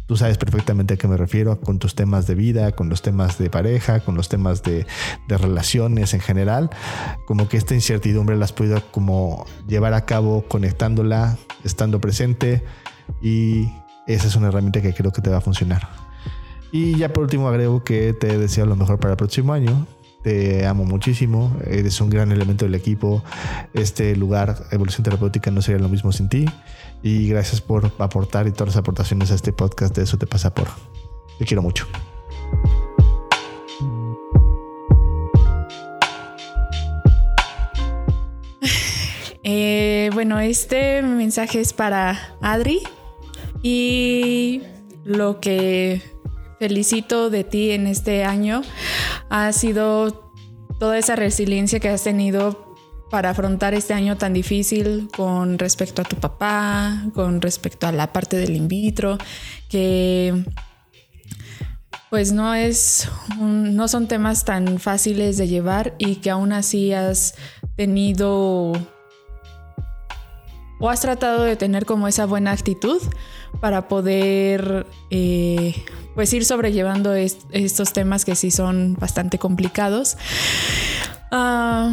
Tú 0.08 0.18
sabes 0.18 0.38
perfectamente 0.38 0.94
a 0.96 0.98
qué 0.98 1.08
me 1.08 1.18
refiero 1.18 1.60
con 1.60 1.80
tus 1.80 1.96
temas 1.96 2.28
de 2.28 2.36
vida, 2.36 2.72
con 2.72 2.90
los 2.90 3.02
temas 3.02 3.38
de 3.38 3.50
pareja, 3.50 4.00
con 4.00 4.16
los 4.16 4.30
temas 4.30 4.64
de, 4.64 4.88
relaciones 5.28 6.14
en 6.14 6.22
general. 6.22 6.70
Como 7.28 7.50
que 7.50 7.58
esta 7.58 7.76
incertidumbre 7.76 8.38
la 8.38 8.46
has 8.46 8.54
podido 8.54 8.82
como 8.92 9.46
llevar 9.68 9.94
a 9.94 10.06
cabo 10.06 10.46
conectándola, 10.48 11.38
estando 11.64 12.00
presente 12.00 12.64
y 13.22 13.70
esa 14.08 14.28
es 14.28 14.36
una 14.36 14.48
herramienta 14.50 14.82
que 14.82 14.94
creo 14.94 15.12
que 15.12 15.22
te 15.22 15.30
va 15.30 15.38
a 15.38 15.42
funcionar. 15.42 15.88
Y 16.72 16.98
ya 16.98 17.12
por 17.14 17.24
último 17.24 17.48
agrego 17.48 17.84
que 17.84 18.14
te 18.14 18.38
deseo 18.38 18.66
lo 18.66 18.76
mejor 18.76 19.00
para 19.00 19.14
el 19.14 19.18
próximo 19.18 19.54
año. 19.54 19.88
Te 20.24 20.66
amo 20.66 20.86
muchísimo, 20.86 21.56
eres 21.66 22.02
un 22.02 22.10
gran 22.10 22.32
elemento 22.32 22.66
del 22.66 22.76
equipo. 22.76 23.24
Este 23.74 24.16
lugar, 24.16 24.66
Evolución 24.72 25.04
Terapéutica, 25.04 25.52
no 25.52 25.62
sería 25.62 25.80
lo 25.80 25.90
mismo 25.90 26.12
sin 26.12 26.30
ti. 26.30 26.46
Y 27.04 27.30
gracias 27.30 27.62
por 27.62 27.92
aportar 28.00 28.48
y 28.48 28.52
todas 28.52 28.70
las 28.70 28.78
aportaciones 28.78 29.32
a 29.32 29.36
este 29.36 29.54
podcast 29.54 29.96
de 29.96 30.04
Eso 30.04 30.18
te 30.18 30.26
pasa 30.26 30.54
por. 30.54 30.68
Te 31.38 31.46
quiero 31.46 31.62
mucho. 31.62 31.88
Eh, 39.48 40.10
bueno, 40.16 40.40
este 40.40 41.04
mensaje 41.04 41.62
es 41.62 41.72
para 41.72 42.36
Adri 42.42 42.82
y 43.68 44.62
lo 45.06 45.40
que 45.40 46.00
felicito 46.60 47.32
de 47.32 47.44
ti 47.44 47.72
en 47.72 47.88
este 47.88 48.24
año 48.24 48.62
ha 49.32 49.52
sido 49.54 50.32
toda 50.80 51.00
esa 51.00 51.16
resiliencia 51.16 51.80
que 51.80 51.90
has 51.90 52.04
tenido 52.04 52.76
para 53.10 53.32
afrontar 53.32 53.74
este 53.74 53.96
año 53.96 54.18
tan 54.18 54.34
difícil 54.34 55.10
con 55.18 55.58
respecto 55.58 56.04
a 56.04 56.06
tu 56.06 56.16
papá, 56.18 57.06
con 57.16 57.42
respecto 57.42 57.88
a 57.88 57.92
la 57.92 58.14
parte 58.14 58.38
del 58.38 58.56
in 58.56 58.68
vitro, 58.68 59.18
que 59.68 60.46
pues 62.12 62.34
no 62.34 62.54
es 62.54 63.10
no 63.40 63.88
son 63.88 64.08
temas 64.08 64.46
tan 64.46 64.78
fáciles 64.78 65.38
de 65.38 65.48
llevar 65.48 65.96
y 65.98 66.18
que 66.18 66.30
aún 66.30 66.54
así 66.54 66.94
has 66.94 67.34
tenido 67.76 68.74
o 70.80 70.90
has 70.90 71.02
tratado 71.02 71.44
de 71.44 71.56
tener 71.56 71.86
como 71.86 72.08
esa 72.08 72.28
buena 72.28 72.52
actitud 72.52 73.02
para 73.60 73.88
poder 73.88 74.88
eh, 75.10 75.76
pues 76.16 76.34
ir 76.34 76.46
sobrellevando 76.46 77.14
estos 77.14 77.94
temas 77.94 78.26
que 78.26 78.36
sí 78.36 78.52
son 78.52 78.96
bastante 79.00 79.38
complicados. 79.38 80.18
Ah, 81.32 81.92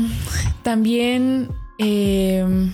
también 0.62 1.50
em, 1.78 2.72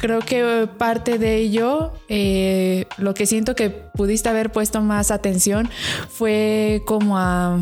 creo 0.00 0.20
que 0.20 0.68
parte 0.78 1.18
de 1.18 1.36
ello, 1.36 1.92
eh, 2.08 2.86
lo 2.96 3.14
que 3.14 3.26
siento 3.26 3.54
que 3.54 3.70
pudiste 3.70 4.28
haber 4.28 4.50
puesto 4.50 4.80
más 4.80 5.10
atención 5.10 5.68
fue 6.08 6.82
como 6.86 7.18
a, 7.18 7.58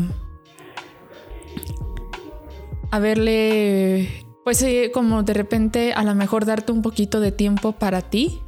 verle 2.99 4.25
pues 4.43 4.57
sí, 4.57 4.89
como 4.93 5.23
de 5.23 5.33
repente 5.33 5.93
a 5.93 6.03
lo 6.03 6.15
mejor 6.15 6.45
darte 6.45 6.71
un 6.71 6.81
poquito 6.81 7.19
de 7.19 7.31
tiempo 7.31 7.73
para 7.73 8.01
ti, 8.01 8.39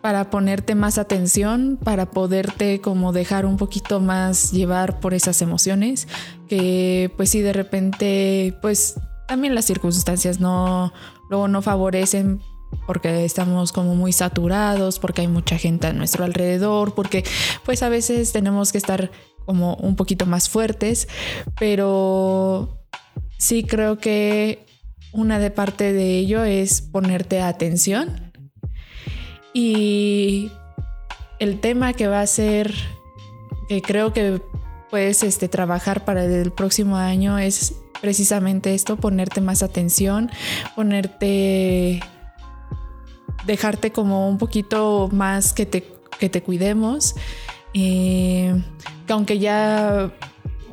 para 0.00 0.30
ponerte 0.30 0.74
más 0.74 0.98
atención, 0.98 1.78
para 1.82 2.06
poderte 2.10 2.80
como 2.80 3.12
dejar 3.12 3.44
un 3.44 3.56
poquito 3.56 4.00
más 4.00 4.52
llevar 4.52 5.00
por 5.00 5.14
esas 5.14 5.42
emociones, 5.42 6.08
que 6.48 7.12
pues 7.16 7.30
sí 7.30 7.42
de 7.42 7.52
repente 7.52 8.56
pues 8.62 8.98
también 9.28 9.54
las 9.54 9.66
circunstancias 9.66 10.40
no 10.40 10.92
luego 11.28 11.48
no 11.48 11.62
favorecen 11.62 12.40
porque 12.86 13.24
estamos 13.24 13.72
como 13.72 13.94
muy 13.94 14.12
saturados, 14.12 14.98
porque 14.98 15.22
hay 15.22 15.28
mucha 15.28 15.58
gente 15.58 15.88
a 15.88 15.92
nuestro 15.92 16.24
alrededor, 16.24 16.94
porque 16.94 17.24
pues 17.64 17.82
a 17.82 17.88
veces 17.88 18.32
tenemos 18.32 18.72
que 18.72 18.78
estar 18.78 19.10
como 19.44 19.74
un 19.76 19.96
poquito 19.96 20.26
más 20.26 20.48
fuertes, 20.48 21.08
pero 21.58 22.78
sí 23.38 23.64
creo 23.64 23.98
que 23.98 24.69
una 25.12 25.38
de 25.38 25.50
parte 25.50 25.92
de 25.92 26.18
ello 26.18 26.44
es 26.44 26.82
ponerte 26.82 27.40
atención. 27.40 28.32
Y 29.52 30.50
el 31.38 31.60
tema 31.60 31.92
que 31.92 32.06
va 32.06 32.20
a 32.20 32.26
ser, 32.26 32.72
que 33.68 33.82
creo 33.82 34.12
que 34.12 34.40
puedes 34.90 35.22
este, 35.22 35.48
trabajar 35.48 36.04
para 36.04 36.24
el 36.24 36.52
próximo 36.52 36.96
año 36.96 37.38
es 37.38 37.74
precisamente 38.00 38.74
esto, 38.74 38.96
ponerte 38.96 39.40
más 39.40 39.62
atención, 39.62 40.30
ponerte, 40.74 42.00
dejarte 43.46 43.90
como 43.92 44.28
un 44.28 44.38
poquito 44.38 45.08
más 45.12 45.52
que 45.52 45.66
te, 45.66 45.84
que 46.18 46.28
te 46.28 46.42
cuidemos. 46.42 47.14
Eh, 47.72 48.62
que 49.06 49.12
aunque 49.12 49.38
ya 49.38 50.12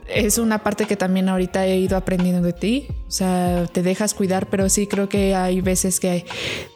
es 0.08 0.38
una 0.38 0.64
parte 0.64 0.86
que 0.86 0.96
también 0.96 1.30
ahorita 1.30 1.66
he 1.66 1.78
ido 1.78 1.98
aprendiendo 1.98 2.42
de 2.42 2.54
ti. 2.54 2.88
O 3.08 3.12
sea, 3.12 3.66
te 3.72 3.84
dejas 3.84 4.14
cuidar, 4.14 4.48
pero 4.48 4.70
sí 4.70 4.88
creo 4.88 5.10
que 5.10 5.36
hay 5.36 5.62
veces 5.62 6.00
que 6.00 6.26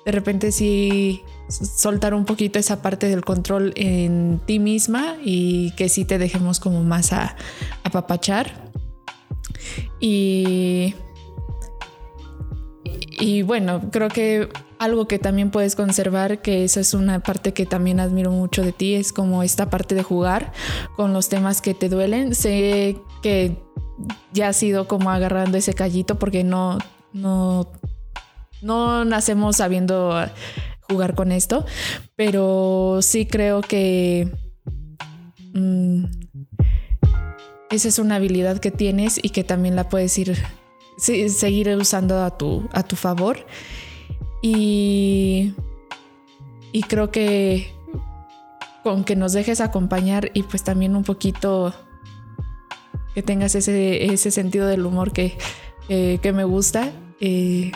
de 0.05 0.11
repente 0.11 0.51
sí 0.51 1.21
soltar 1.50 2.13
un 2.13 2.25
poquito 2.25 2.59
esa 2.59 2.81
parte 2.81 3.07
del 3.07 3.23
control 3.23 3.73
en 3.75 4.39
ti 4.45 4.59
misma 4.59 5.17
y 5.23 5.71
que 5.71 5.89
sí 5.89 6.05
te 6.05 6.17
dejemos 6.17 6.59
como 6.59 6.83
más 6.83 7.13
a 7.13 7.35
apapachar. 7.83 8.71
Y, 10.00 10.95
y 13.21 13.43
bueno, 13.43 13.89
creo 13.91 14.09
que 14.09 14.49
algo 14.79 15.07
que 15.07 15.19
también 15.19 15.51
puedes 15.51 15.75
conservar, 15.75 16.41
que 16.41 16.63
esa 16.63 16.79
es 16.79 16.95
una 16.95 17.19
parte 17.19 17.53
que 17.53 17.67
también 17.67 17.99
admiro 17.99 18.31
mucho 18.31 18.63
de 18.63 18.71
ti, 18.71 18.95
es 18.95 19.13
como 19.13 19.43
esta 19.43 19.69
parte 19.69 19.93
de 19.93 20.01
jugar 20.01 20.51
con 20.95 21.13
los 21.13 21.29
temas 21.29 21.61
que 21.61 21.75
te 21.75 21.87
duelen. 21.87 22.33
Sé 22.33 22.97
que 23.21 23.61
ya 24.33 24.47
has 24.47 24.63
ido 24.63 24.87
como 24.87 25.11
agarrando 25.11 25.59
ese 25.59 25.75
callito 25.75 26.17
porque 26.17 26.43
no, 26.43 26.79
no, 27.13 27.71
no 28.63 29.05
nacemos 29.05 29.57
sabiendo 29.57 30.15
jugar 30.81 31.13
con 31.13 31.31
esto, 31.31 31.63
pero 32.15 33.03
sí 33.03 33.27
creo 33.27 33.61
que 33.61 34.31
mm, 35.53 36.05
esa 37.69 37.87
es 37.87 37.99
una 37.99 38.15
habilidad 38.15 38.57
que 38.57 38.71
tienes 38.71 39.19
y 39.21 39.29
que 39.29 39.43
también 39.43 39.75
la 39.75 39.89
puedes 39.89 40.17
ir 40.17 40.35
seguir 41.01 41.70
usando 41.75 42.24
a 42.24 42.38
tu, 42.38 42.67
a 42.72 42.84
tu 42.84 42.96
favor. 42.96 43.46
Y, 44.41 45.53
y 46.72 46.84
creo 46.84 47.12
que 47.12 47.74
con 48.84 49.03
que 49.03 49.15
nos 49.15 49.34
dejes 49.34 49.62
acompañar 49.62 50.31
y 50.34 50.43
pues 50.43 50.63
también 50.63 50.96
un 50.96 51.03
poquito 51.03 51.74
que 53.13 53.22
tengas 53.22 53.53
ese, 53.55 54.05
ese 54.05 54.31
sentido 54.31 54.67
del 54.67 54.86
humor 54.86 55.12
que, 55.12 55.38
que 55.88 56.34
me 56.34 56.43
gusta, 56.46 56.91
eh, 57.20 57.72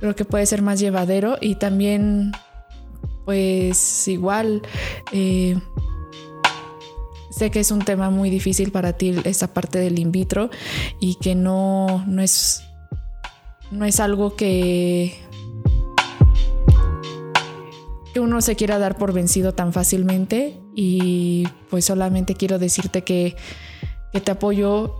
creo 0.00 0.16
que 0.16 0.24
puede 0.24 0.46
ser 0.46 0.62
más 0.62 0.80
llevadero 0.80 1.36
y 1.40 1.56
también 1.56 2.32
pues 3.24 4.08
igual 4.08 4.62
eh, 5.12 5.58
sé 7.36 7.50
que 7.50 7.60
es 7.60 7.70
un 7.70 7.80
tema 7.80 8.10
muy 8.10 8.30
difícil 8.30 8.72
para 8.72 8.94
ti 8.94 9.14
esta 9.24 9.52
parte 9.52 9.78
del 9.78 9.98
in 9.98 10.10
vitro 10.10 10.50
y 11.00 11.16
que 11.16 11.34
no, 11.34 12.04
no 12.06 12.22
es 12.22 12.62
no 13.70 13.84
es 13.84 14.00
algo 14.00 14.36
que 14.36 15.14
que 18.16 18.20
uno 18.20 18.40
se 18.40 18.56
quiera 18.56 18.78
dar 18.78 18.96
por 18.96 19.12
vencido 19.12 19.52
tan 19.52 19.74
fácilmente. 19.74 20.58
Y 20.74 21.46
pues 21.68 21.84
solamente 21.84 22.34
quiero 22.34 22.58
decirte 22.58 23.04
que, 23.04 23.36
te 24.24 24.30
apoyo 24.30 24.94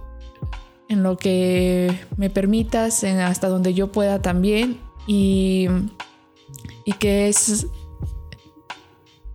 en 0.90 1.02
lo 1.02 1.16
que 1.16 1.98
me 2.18 2.28
permitas, 2.28 3.02
hasta 3.04 3.48
donde 3.48 3.72
yo 3.72 3.90
pueda 3.90 4.20
también. 4.20 4.78
Y, 5.06 5.66
y 6.84 6.92
que 6.92 7.28
es 7.28 7.66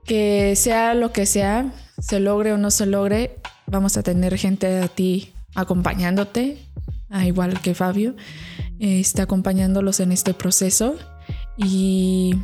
que 0.05 0.55
sea 0.55 0.93
lo 0.93 1.11
que 1.11 1.25
sea, 1.25 1.73
se 2.01 2.19
logre 2.19 2.51
o 2.51 2.57
no 2.57 2.69
se 2.69 2.85
logre, 2.85 3.39
vamos 3.67 3.95
a 3.95 4.03
tener 4.03 4.37
gente 4.37 4.81
a 4.81 4.89
ti 4.89 5.31
acompañándote, 5.55 6.57
igual 7.23 7.61
que 7.61 7.73
Fabio, 7.73 8.15
está 8.79 9.23
acompañándolos 9.23 10.01
en 10.01 10.11
este 10.11 10.33
proceso. 10.33 10.95
Y 11.57 12.35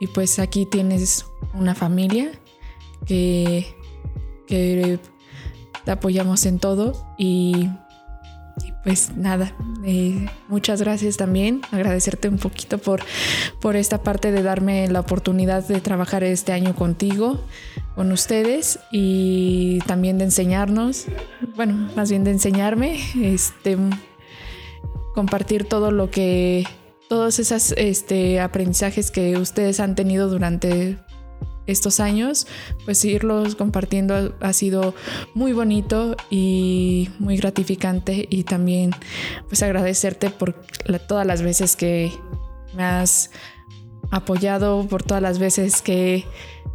y 0.00 0.06
pues 0.06 0.38
aquí 0.38 0.66
tienes 0.66 1.26
una 1.54 1.74
familia 1.74 2.30
que, 3.06 3.66
te 4.46 5.90
apoyamos 5.90 6.46
en 6.46 6.58
todo 6.58 6.92
y, 7.18 7.68
pues 8.84 9.16
nada, 9.16 9.52
eh, 9.84 10.26
muchas 10.48 10.80
gracias 10.80 11.16
también, 11.16 11.62
agradecerte 11.72 12.28
un 12.28 12.38
poquito 12.38 12.78
por, 12.78 13.02
por 13.60 13.76
esta 13.76 14.02
parte 14.02 14.32
de 14.32 14.42
darme 14.42 14.88
la 14.88 15.00
oportunidad 15.00 15.66
de 15.66 15.80
trabajar 15.80 16.24
este 16.24 16.52
año 16.52 16.74
contigo, 16.74 17.44
con 17.94 18.12
ustedes 18.12 18.78
y 18.92 19.80
también 19.86 20.18
de 20.18 20.24
enseñarnos, 20.24 21.06
bueno, 21.56 21.90
más 21.96 22.10
bien 22.10 22.24
de 22.24 22.30
enseñarme, 22.30 23.00
este, 23.20 23.76
compartir 25.14 25.64
todo 25.64 25.90
lo 25.90 26.10
que 26.10 26.64
todos 27.08 27.38
esos 27.38 27.72
este, 27.76 28.38
aprendizajes 28.38 29.10
que 29.10 29.36
ustedes 29.38 29.80
han 29.80 29.94
tenido 29.94 30.28
durante 30.28 30.98
estos 31.68 32.00
años, 32.00 32.46
pues 32.84 33.04
irlos 33.04 33.54
compartiendo 33.54 34.34
ha 34.40 34.52
sido 34.52 34.94
muy 35.34 35.52
bonito 35.52 36.16
y 36.30 37.10
muy 37.18 37.36
gratificante 37.36 38.26
y 38.28 38.44
también 38.44 38.90
pues 39.48 39.62
agradecerte 39.62 40.30
por 40.30 40.54
todas 41.06 41.26
las 41.26 41.42
veces 41.42 41.76
que 41.76 42.10
me 42.74 42.82
has 42.82 43.30
apoyado, 44.10 44.86
por 44.88 45.02
todas 45.02 45.22
las 45.22 45.38
veces 45.38 45.82
que, 45.82 46.24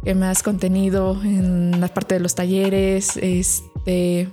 me 0.04 0.26
has 0.26 0.42
contenido 0.42 1.18
en 1.22 1.80
la 1.80 1.88
parte 1.88 2.16
de 2.16 2.20
los 2.20 2.34
talleres, 2.34 3.16
este, 3.16 4.28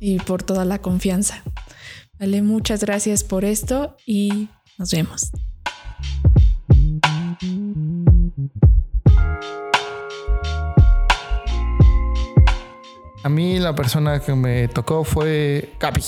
y 0.00 0.18
por 0.18 0.42
toda 0.42 0.66
la 0.66 0.82
confianza. 0.82 1.42
Vale, 2.20 2.42
muchas 2.42 2.84
gracias 2.84 3.24
por 3.24 3.46
esto 3.46 3.96
y 4.04 4.48
nos 4.76 4.90
vemos. 4.90 5.30
A 13.22 13.28
mí 13.30 13.58
la 13.58 13.74
persona 13.74 14.20
que 14.20 14.34
me 14.34 14.68
tocó 14.68 15.02
fue 15.02 15.72
Gaby. 15.80 16.02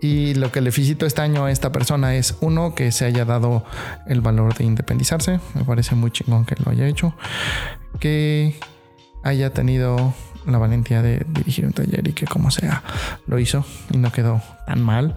Y 0.00 0.34
lo 0.34 0.52
que 0.52 0.60
le 0.60 0.70
felicito 0.70 1.04
este 1.04 1.22
año 1.22 1.46
a 1.46 1.50
esta 1.50 1.72
persona 1.72 2.14
es 2.14 2.36
uno 2.40 2.74
que 2.74 2.92
se 2.92 3.06
haya 3.06 3.24
dado 3.24 3.64
el 4.06 4.20
valor 4.20 4.54
de 4.54 4.64
independizarse. 4.64 5.40
Me 5.54 5.64
parece 5.64 5.96
muy 5.96 6.10
chingón 6.10 6.44
que 6.44 6.54
lo 6.64 6.70
haya 6.70 6.86
hecho. 6.86 7.14
Que 7.98 8.54
haya 9.24 9.50
tenido 9.50 10.14
la 10.46 10.58
valentía 10.58 11.02
de 11.02 11.24
dirigir 11.28 11.66
un 11.66 11.72
taller 11.72 12.06
y 12.06 12.12
que 12.12 12.26
como 12.26 12.50
sea 12.50 12.82
lo 13.26 13.38
hizo 13.38 13.64
y 13.90 13.98
no 13.98 14.12
quedó 14.12 14.42
tan 14.66 14.82
mal 14.82 15.14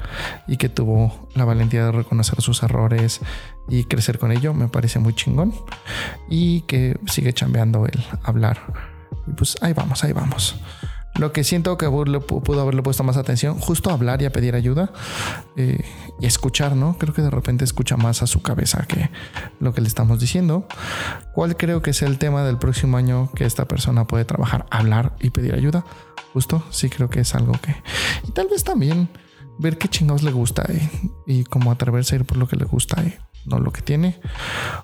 y 0.47 0.57
que 0.57 0.69
tuvo 0.69 1.29
la 1.35 1.45
valentía 1.45 1.85
de 1.85 1.91
reconocer 1.91 2.41
sus 2.41 2.63
errores 2.63 3.21
y 3.69 3.83
crecer 3.85 4.19
con 4.19 4.31
ello 4.31 4.53
me 4.53 4.67
parece 4.67 4.99
muy 4.99 5.13
chingón 5.13 5.53
y 6.29 6.61
que 6.61 6.97
sigue 7.07 7.33
chambeando 7.33 7.85
el 7.85 8.03
hablar 8.23 8.59
y 9.27 9.31
pues 9.31 9.57
ahí 9.61 9.73
vamos, 9.73 10.03
ahí 10.03 10.13
vamos. 10.13 10.55
Lo 11.17 11.31
que 11.31 11.43
siento 11.43 11.77
que 11.77 11.89
pudo 11.89 12.61
haberle 12.61 12.81
puesto 12.83 13.03
más 13.03 13.17
atención, 13.17 13.59
justo 13.59 13.89
hablar 13.91 14.21
y 14.21 14.25
a 14.25 14.31
pedir 14.31 14.55
ayuda 14.55 14.91
eh, 15.55 15.83
y 16.19 16.25
escuchar, 16.25 16.75
¿no? 16.75 16.97
Creo 16.97 17.13
que 17.13 17.21
de 17.21 17.29
repente 17.29 17.63
escucha 17.63 17.97
más 17.97 18.21
a 18.21 18.27
su 18.27 18.41
cabeza 18.41 18.85
que 18.87 19.09
lo 19.59 19.73
que 19.73 19.81
le 19.81 19.87
estamos 19.87 20.19
diciendo. 20.19 20.67
¿Cuál 21.33 21.57
creo 21.57 21.81
que 21.81 21.91
es 21.91 22.01
el 22.01 22.17
tema 22.17 22.43
del 22.43 22.57
próximo 22.57 22.97
año 22.97 23.31
que 23.35 23.45
esta 23.45 23.65
persona 23.65 24.05
puede 24.05 24.25
trabajar? 24.25 24.65
Hablar 24.69 25.15
y 25.19 25.31
pedir 25.31 25.55
ayuda. 25.55 25.85
Justo, 26.33 26.63
sí 26.69 26.89
creo 26.89 27.09
que 27.09 27.21
es 27.21 27.33
algo 27.33 27.53
que... 27.53 27.75
Y 28.27 28.31
tal 28.31 28.47
vez 28.47 28.63
también 28.63 29.09
ver 29.57 29.77
qué 29.77 29.87
chingados 29.87 30.23
le 30.23 30.31
gusta 30.31 30.63
eh, 30.69 30.89
y 31.25 31.43
como 31.45 31.71
atreverse 31.71 32.15
a 32.15 32.19
ir 32.19 32.25
por 32.25 32.37
lo 32.37 32.47
que 32.47 32.57
le 32.57 32.65
gusta. 32.65 33.01
Eh 33.03 33.17
no 33.47 33.59
lo 33.59 33.71
que 33.71 33.81
tiene. 33.81 34.19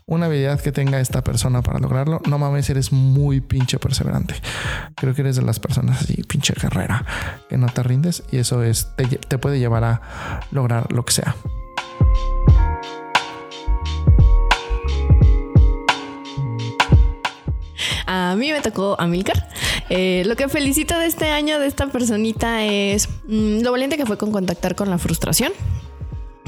Una 0.05 0.25
habilidad 0.25 0.59
que 0.59 0.71
tenga 0.71 0.99
esta 0.99 1.23
persona 1.23 1.61
para 1.61 1.79
lograrlo. 1.79 2.21
No 2.27 2.39
mames, 2.39 2.69
eres 2.69 2.91
muy 2.91 3.41
pinche 3.41 3.77
perseverante. 3.77 4.35
Creo 4.95 5.13
que 5.13 5.21
eres 5.21 5.35
de 5.35 5.43
las 5.43 5.59
personas 5.59 6.01
así, 6.01 6.23
pinche 6.23 6.53
guerrera, 6.59 7.05
que 7.49 7.57
no 7.57 7.67
te 7.67 7.83
rindes 7.83 8.23
y 8.31 8.37
eso 8.37 8.63
es, 8.63 8.95
te, 8.95 9.05
te 9.05 9.37
puede 9.37 9.59
llevar 9.59 9.83
a 9.83 10.01
lograr 10.51 10.91
lo 10.91 11.05
que 11.05 11.13
sea. 11.13 11.35
A 18.05 18.35
mí 18.35 18.51
me 18.51 18.61
tocó 18.61 18.95
Amilcar. 18.99 19.49
Eh, 19.89 20.23
lo 20.25 20.35
que 20.35 20.47
felicito 20.47 20.97
de 20.97 21.07
este 21.07 21.29
año 21.29 21.59
de 21.59 21.67
esta 21.67 21.87
personita 21.87 22.63
es 22.63 23.09
mm, 23.27 23.61
lo 23.61 23.71
valiente 23.71 23.97
que 23.97 24.05
fue 24.05 24.17
con 24.17 24.31
contactar 24.31 24.75
con 24.75 24.89
la 24.89 24.97
frustración. 24.97 25.51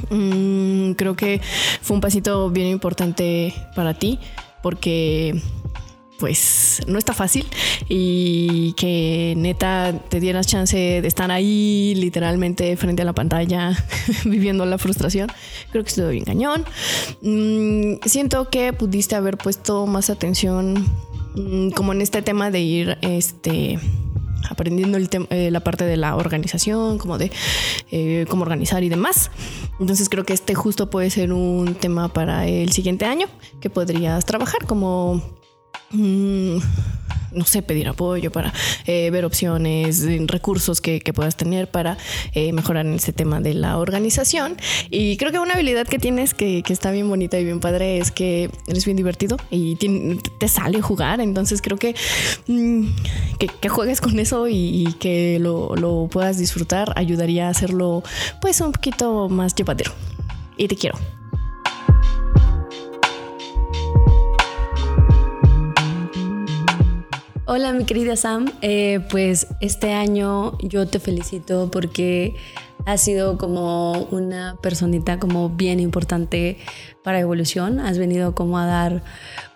Mm, 0.10 0.92
creo 0.92 1.16
que 1.16 1.42
fue 1.82 1.96
un 1.96 2.02
pasito 2.02 2.50
bien 2.50 2.68
importante 2.68 3.54
para 3.76 3.94
ti 3.94 4.20
porque 4.62 5.42
pues 6.20 6.82
no 6.88 6.98
está 6.98 7.14
fácil 7.14 7.46
y 7.90 8.74
que 8.74 9.34
neta 9.38 9.94
te 10.10 10.20
dieras 10.20 10.48
chance 10.48 10.78
de 10.78 11.08
estar 11.08 11.30
ahí 11.32 11.94
literalmente 11.96 12.76
frente 12.78 13.02
a 13.02 13.06
la 13.06 13.14
pantalla 13.14 13.72
viviendo 14.26 14.66
la 14.66 14.78
frustración. 14.78 15.30
Creo 15.72 15.84
que 15.84 15.90
estuvo 15.90 16.08
bien 16.10 16.24
cañón. 16.24 16.66
Mm, 17.22 17.96
siento 18.06 18.50
que 18.50 18.74
pudiste 18.74 19.16
haber 19.16 19.38
puesto 19.38 19.86
más 19.88 20.10
atención 20.10 20.86
mm, 21.36 21.72
como 21.72 21.94
en 21.94 22.02
este 22.02 22.22
tema 22.22 22.50
de 22.50 22.62
ir 22.62 22.98
este 23.02 23.80
aprendiendo 24.50 24.98
el 24.98 25.10
eh, 25.30 25.52
la 25.52 25.60
parte 25.60 25.86
de 25.86 25.98
la 25.98 26.16
organización, 26.16 26.98
como 26.98 27.18
de 27.18 27.32
eh, 27.92 28.26
cómo 28.30 28.44
organizar 28.44 28.84
y 28.84 28.90
demás. 28.90 29.32
Entonces 29.80 30.10
creo 30.10 30.24
que 30.24 30.34
este 30.34 30.56
justo 30.56 30.90
puede 30.90 31.10
ser 31.10 31.34
un 31.34 31.76
tema 31.76 32.10
para 32.10 32.48
el 32.48 32.72
siguiente 32.72 33.06
año 33.06 33.28
que 33.60 33.70
podrías 33.70 34.26
trabajar 34.26 34.66
como... 34.66 35.22
Mm, 35.92 36.58
no 37.36 37.46
sé, 37.46 37.62
pedir 37.62 37.88
apoyo 37.88 38.32
para 38.32 38.54
eh, 38.86 39.10
ver 39.12 39.26
opciones, 39.26 40.04
recursos 40.28 40.82
que, 40.82 41.02
puedas 41.16 41.38
tener 41.38 41.70
para 41.70 41.98
mejorar 42.52 42.86
en 42.86 42.94
ese 42.96 43.14
tema 43.14 43.40
de 43.40 43.54
la 43.54 43.78
organización. 43.78 44.58
Y 44.90 45.16
creo 45.18 45.32
que 45.32 45.40
una 45.40 45.54
habilidad 45.54 45.88
que 45.88 46.00
tienes 46.00 46.34
que, 46.34 46.64
está 46.68 46.92
bien 46.92 47.08
bonita 47.08 47.40
y 47.40 47.46
bien 47.46 47.60
padre 47.60 48.00
es 48.00 48.12
que 48.12 48.50
eres 48.68 48.86
bien 48.86 48.98
divertido 48.98 49.38
y 49.50 49.76
te 49.76 50.48
sale 50.48 50.82
jugar. 50.82 51.22
Entonces 51.22 51.62
creo 51.62 51.78
que, 51.78 51.96
mm, 52.48 52.88
que, 53.62 53.70
juegues 53.70 54.02
con 54.02 54.20
eso 54.20 54.48
y, 54.48 54.94
que 55.00 55.40
lo, 55.40 55.76
lo, 55.76 56.08
puedas 56.12 56.38
disfrutar 56.38 56.94
ayudaría 56.96 57.48
a 57.48 57.50
hacerlo 57.50 58.04
pues 58.42 58.62
un 58.62 58.72
poquito 58.72 59.30
más 59.30 59.56
llevadero. 59.56 59.92
Y 60.58 60.68
te 60.68 60.76
quiero. 60.76 61.15
Hola 67.48 67.74
mi 67.74 67.86
querida 67.86 68.16
Sam, 68.16 68.52
eh, 68.64 69.02
pues 69.12 69.46
este 69.62 69.94
año 69.94 70.58
yo 70.64 70.88
te 70.88 71.00
felicito 71.00 71.70
porque 71.72 72.34
has 72.86 73.02
sido 73.02 73.38
como 73.38 74.04
una 74.12 74.58
personita 74.62 75.20
como 75.20 75.50
bien 75.50 75.80
importante 75.80 76.58
para 77.04 77.20
evolución, 77.20 77.80
has 77.80 77.98
venido 77.98 78.36
como 78.36 78.60
a 78.60 78.66
dar 78.66 79.04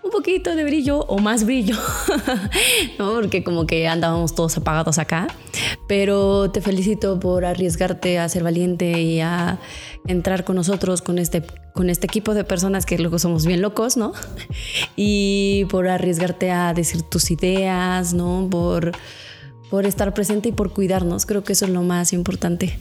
un 0.03 0.09
poquito 0.11 0.55
de 0.55 0.63
brillo 0.63 1.01
o 1.01 1.19
más 1.19 1.45
brillo, 1.45 1.75
¿no? 2.99 3.13
porque 3.13 3.43
como 3.43 3.67
que 3.67 3.87
andábamos 3.87 4.33
todos 4.33 4.57
apagados 4.57 4.97
acá, 4.97 5.27
pero 5.87 6.49
te 6.51 6.61
felicito 6.61 7.19
por 7.19 7.45
arriesgarte 7.45 8.17
a 8.17 8.27
ser 8.29 8.43
valiente 8.43 9.01
y 9.01 9.19
a 9.19 9.59
entrar 10.07 10.43
con 10.43 10.55
nosotros, 10.55 11.01
con 11.03 11.19
este, 11.19 11.43
con 11.73 11.91
este 11.91 12.07
equipo 12.07 12.33
de 12.33 12.43
personas 12.43 12.85
que 12.87 12.97
luego 12.97 13.19
somos 13.19 13.45
bien 13.45 13.61
locos, 13.61 13.97
¿no? 13.97 14.13
Y 14.95 15.65
por 15.69 15.87
arriesgarte 15.87 16.51
a 16.51 16.73
decir 16.73 17.03
tus 17.03 17.29
ideas, 17.29 18.13
¿no? 18.13 18.47
Por, 18.49 18.91
por 19.69 19.85
estar 19.85 20.13
presente 20.13 20.49
y 20.49 20.51
por 20.51 20.73
cuidarnos, 20.73 21.25
creo 21.25 21.43
que 21.43 21.53
eso 21.53 21.65
es 21.65 21.71
lo 21.71 21.83
más 21.83 22.13
importante 22.13 22.77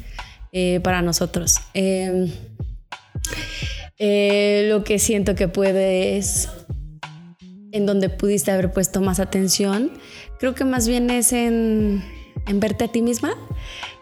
eh, 0.52 0.80
para 0.82 1.02
nosotros. 1.02 1.56
Em, 1.74 2.30
eh, 3.98 4.66
lo 4.68 4.84
que 4.84 4.98
siento 4.98 5.34
que 5.34 5.48
puedes 5.48 6.48
en 7.72 7.86
donde 7.86 8.08
pudiste 8.08 8.50
haber 8.50 8.72
puesto 8.72 9.00
más 9.00 9.20
atención, 9.20 9.90
creo 10.38 10.54
que 10.54 10.64
más 10.64 10.88
bien 10.88 11.10
es 11.10 11.32
en, 11.32 12.02
verte 12.54 12.84
a 12.84 12.88
ti 12.88 13.02
misma. 13.02 13.34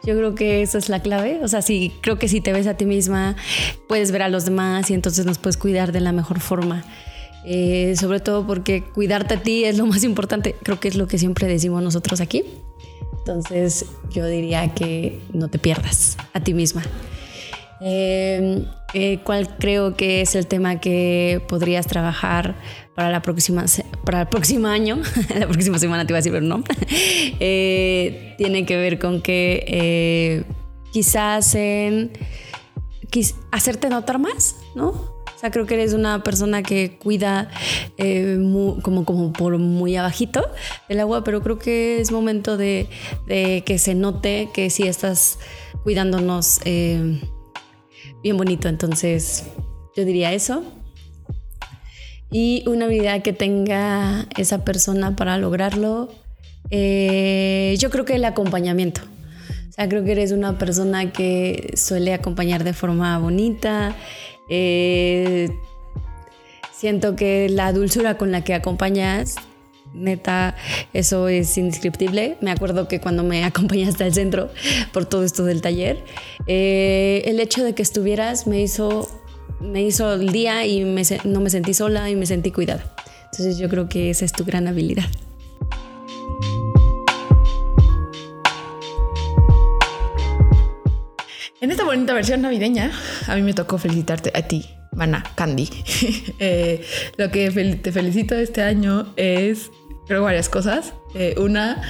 Yo 0.04 0.16
creo 0.16 0.35
que 0.35 0.62
eso 0.62 0.78
es 0.78 0.88
la 0.88 1.00
clave. 1.02 1.40
O 1.42 1.48
sea, 1.48 1.62
sí, 1.62 1.92
creo 2.00 2.18
que 2.18 2.28
si 2.28 2.40
te 2.40 2.52
ves 2.52 2.66
a 2.66 2.74
ti 2.74 2.85
misma, 2.85 3.37
puedes 3.88 4.12
ver 4.12 4.22
a 4.22 4.28
los 4.28 4.44
demás 4.44 4.90
y 4.90 4.94
entonces 4.94 5.26
nos 5.26 5.38
puedes 5.38 5.56
cuidar 5.56 5.90
de 5.90 6.00
la 6.00 6.12
mejor 6.12 6.40
forma. 6.40 6.85
Eh, 7.44 7.94
sobre 7.96 8.18
todo 8.18 8.44
porque 8.46 8.82
cuidarte 8.82 9.35
a 9.35 9.42
ti 9.42 9.64
es 9.64 9.78
lo 9.78 9.87
más 9.87 10.04
importante. 10.04 10.54
Creo 10.62 10.78
que 10.78 10.88
es 10.88 10.96
lo 10.96 11.09
que 11.09 11.18
siempre 11.18 11.48
decimos 11.48 11.82
nosotros 11.82 12.20
aquí. 12.20 12.44
Entonces 13.26 13.86
yo 14.08 14.24
diría 14.24 14.72
que 14.72 15.20
no 15.32 15.48
te 15.48 15.58
pierdas 15.58 16.16
a 16.32 16.38
ti 16.38 16.54
misma. 16.54 16.84
Eh, 17.80 18.64
eh, 18.94 19.18
¿Cuál 19.24 19.48
creo 19.58 19.96
que 19.96 20.20
es 20.20 20.36
el 20.36 20.46
tema 20.46 20.78
que 20.78 21.42
podrías 21.48 21.88
trabajar 21.88 22.54
para 22.94 23.10
la 23.10 23.22
próxima 23.22 23.64
para 24.04 24.20
el 24.20 24.28
próximo 24.28 24.68
año? 24.68 25.00
la 25.36 25.48
próxima 25.48 25.80
semana 25.80 26.06
te 26.06 26.12
iba 26.12 26.18
a 26.18 26.20
decir, 26.20 26.30
pero 26.30 26.46
no. 26.46 26.62
Eh, 27.40 28.36
tiene 28.38 28.64
que 28.64 28.76
ver 28.76 29.00
con 29.00 29.20
que 29.20 30.44
quizás 30.92 31.56
en 31.56 32.12
hacerte 33.50 33.88
notar 33.88 34.20
más, 34.20 34.56
¿no? 34.76 35.15
Sea, 35.46 35.50
creo 35.52 35.66
que 35.66 35.74
eres 35.74 35.92
una 35.92 36.22
persona 36.22 36.62
que 36.62 36.98
cuida 36.98 37.50
como, 38.82 39.04
como 39.04 39.32
por 39.32 39.59
muy 39.59 39.96
abajito 39.96 40.44
del 40.88 41.00
agua, 41.00 41.22
pero 41.22 41.42
creo 41.42 41.59
que 41.59 42.00
es 42.00 42.11
momento 42.11 42.56
de, 42.56 42.88
de 43.28 43.62
que 43.64 43.78
se 43.78 43.94
note 43.94 44.48
que 44.52 44.70
si 44.70 44.88
estás 44.88 45.38
cuidándonos 45.85 46.61
bien 46.64 48.37
bonito. 48.37 48.68
Entonces, 48.68 49.44
yo 49.96 50.04
diría 50.04 50.32
eso. 50.32 50.64
Y 52.30 52.64
una 52.66 52.87
habilidad 52.87 53.22
que 53.22 53.32
tenga 53.32 54.26
esa 54.37 54.64
persona 54.64 55.14
para 55.14 55.38
lograrlo, 55.38 56.09
eh, 56.70 57.76
yo 57.78 57.90
creo 57.90 58.04
que 58.04 58.16
el 58.16 58.24
acompañamiento. 58.24 59.02
O 59.68 59.72
sea, 59.72 59.88
creo 59.88 60.04
que 60.04 60.12
eres 60.12 60.32
una 60.32 60.59
persona 60.59 61.12
que 61.12 61.72
suele 61.76 62.14
acompañar 62.14 62.64
de 62.64 62.72
forma 62.72 63.18
bonita. 63.18 63.94
Eh, 64.48 65.59
siento 66.72 67.16
que 67.16 67.48
la 67.48 67.72
dulzura 67.72 68.16
con 68.18 68.32
la 68.32 68.44
que 68.44 68.54
acompañas 68.54 69.37
neta, 69.94 70.54
eso 70.92 71.28
es 71.28 71.56
indescriptible. 71.56 72.37
Me 72.40 72.50
acuerdo 72.50 72.88
que 72.88 73.00
cuando 73.00 73.22
me 73.22 73.44
acompañaste 73.50 74.04
al 74.04 74.14
centro 74.14 74.50
por 74.92 75.06
todo 75.06 75.24
esto 75.24 75.44
del 75.44 75.62
taller, 75.62 76.04
eh, 76.46 77.22
el 77.26 77.40
hecho 77.40 77.64
de 77.64 77.74
que 77.74 77.82
estuvieras 77.82 78.46
me 78.46 78.61
hizo 78.61 79.09
me 79.59 79.82
hizo 79.82 80.12
el 80.12 80.32
día 80.32 80.66
y 80.66 80.85
me 80.85 81.02
no 81.24 81.40
me 81.40 81.48
sentí 81.48 81.72
sola 81.72 82.11
y 82.11 82.16
me 82.16 82.26
sentí 82.26 82.50
cuidada. 82.50 82.94
Entonces 83.32 83.59
yo 83.59 83.68
creo 83.68 83.88
que 83.88 84.11
esa 84.11 84.24
es 84.24 84.32
tu 84.32 84.44
gran 84.44 84.68
habilidad. 84.68 85.06
En 91.61 91.71
esta 91.71 91.85
bonita 91.85 92.12
versión 92.12 92.42
navideña, 92.42 92.92
a 93.27 93.35
mí 93.35 93.42
me 93.42 93.55
tocó 93.55 93.79
felicitarte 93.79 94.31
a 94.35 94.42
ti, 94.42 94.66
Mana 94.92 95.25
Candy. 95.35 95.69
Eh, 96.38 96.85
lo 97.16 97.31
que 97.31 97.51
fel- 97.51 97.81
te 97.81 97.92
felicito 97.92 98.35
este 98.35 98.62
año 98.62 99.12
es, 99.16 99.71
creo, 100.07 100.23
varias 100.23 100.49
cosas. 100.51 100.92
Eh, 101.14 101.35
una, 101.38 101.83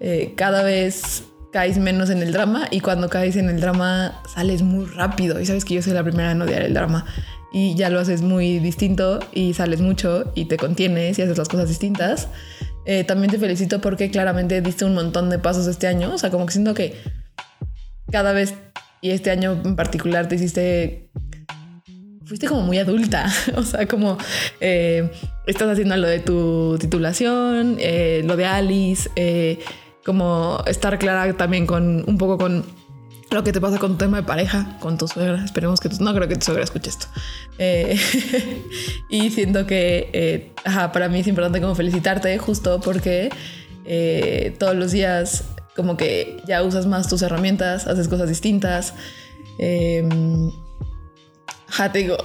eh, 0.00 0.32
cada 0.36 0.62
vez 0.64 1.24
caes 1.52 1.78
menos 1.78 2.10
en 2.10 2.22
el 2.22 2.32
drama 2.32 2.66
y 2.72 2.80
cuando 2.80 3.08
caes 3.08 3.36
en 3.36 3.48
el 3.48 3.60
drama 3.60 4.20
sales 4.34 4.62
muy 4.62 4.84
rápido. 4.86 5.40
Y 5.40 5.46
sabes 5.46 5.64
que 5.64 5.74
yo 5.74 5.82
soy 5.82 5.92
la 5.92 6.02
primera 6.02 6.32
en 6.32 6.42
odiar 6.42 6.62
el 6.62 6.74
drama. 6.74 7.06
Y 7.52 7.76
ya 7.76 7.88
lo 7.90 8.00
haces 8.00 8.20
muy 8.22 8.58
distinto 8.58 9.20
y 9.32 9.54
sales 9.54 9.80
mucho 9.80 10.32
y 10.34 10.46
te 10.46 10.56
contienes 10.56 11.16
y 11.20 11.22
haces 11.22 11.38
las 11.38 11.48
cosas 11.48 11.68
distintas. 11.68 12.26
Eh, 12.84 13.04
también 13.04 13.30
te 13.30 13.38
felicito 13.38 13.80
porque 13.80 14.10
claramente 14.10 14.60
diste 14.60 14.84
un 14.84 14.94
montón 14.94 15.30
de 15.30 15.38
pasos 15.38 15.68
este 15.68 15.86
año. 15.86 16.12
O 16.12 16.18
sea, 16.18 16.30
como 16.30 16.46
que 16.46 16.52
siento 16.52 16.74
que 16.74 16.96
cada 18.10 18.32
vez, 18.32 18.54
y 19.04 19.10
este 19.10 19.30
año 19.30 19.60
en 19.62 19.76
particular, 19.76 20.28
te 20.28 20.36
hiciste. 20.36 21.10
Fuiste 22.24 22.46
como 22.46 22.62
muy 22.62 22.78
adulta. 22.78 23.30
O 23.54 23.62
sea, 23.62 23.86
como 23.86 24.16
eh, 24.60 25.10
estás 25.46 25.68
haciendo 25.68 25.94
lo 25.98 26.08
de 26.08 26.20
tu 26.20 26.78
titulación, 26.80 27.76
eh, 27.80 28.22
lo 28.24 28.38
de 28.38 28.46
Alice, 28.46 29.10
eh, 29.14 29.58
como 30.06 30.58
estar 30.66 30.98
clara 30.98 31.30
también 31.36 31.66
con 31.66 32.02
un 32.08 32.16
poco 32.16 32.38
con 32.38 32.64
lo 33.30 33.44
que 33.44 33.52
te 33.52 33.60
pasa 33.60 33.78
con 33.78 33.92
tu 33.92 33.98
tema 33.98 34.16
de 34.16 34.22
pareja, 34.22 34.78
con 34.80 34.96
tu 34.96 35.06
suegra. 35.06 35.44
Esperemos 35.44 35.80
que 35.80 35.90
tu, 35.90 36.02
no 36.02 36.14
creo 36.14 36.26
que 36.26 36.36
tu 36.36 36.46
suegra 36.46 36.64
escuche 36.64 36.88
esto. 36.88 37.06
Y 39.10 39.30
siento 39.32 39.66
que 39.66 40.54
ajá, 40.64 40.92
para 40.92 41.10
mí 41.10 41.20
es 41.20 41.26
importante 41.26 41.60
como 41.60 41.74
felicitarte 41.74 42.38
justo 42.38 42.80
porque 42.80 43.28
todos 44.58 44.74
los 44.74 44.92
días 44.92 45.44
como 45.76 45.96
que 45.96 46.40
ya 46.46 46.62
usas 46.62 46.86
más 46.86 47.08
tus 47.08 47.22
herramientas, 47.22 47.86
haces 47.86 48.08
cosas 48.08 48.28
distintas. 48.28 48.94
Eh, 49.58 50.06
ajá, 51.68 51.92
te 51.92 52.00
digo, 52.00 52.16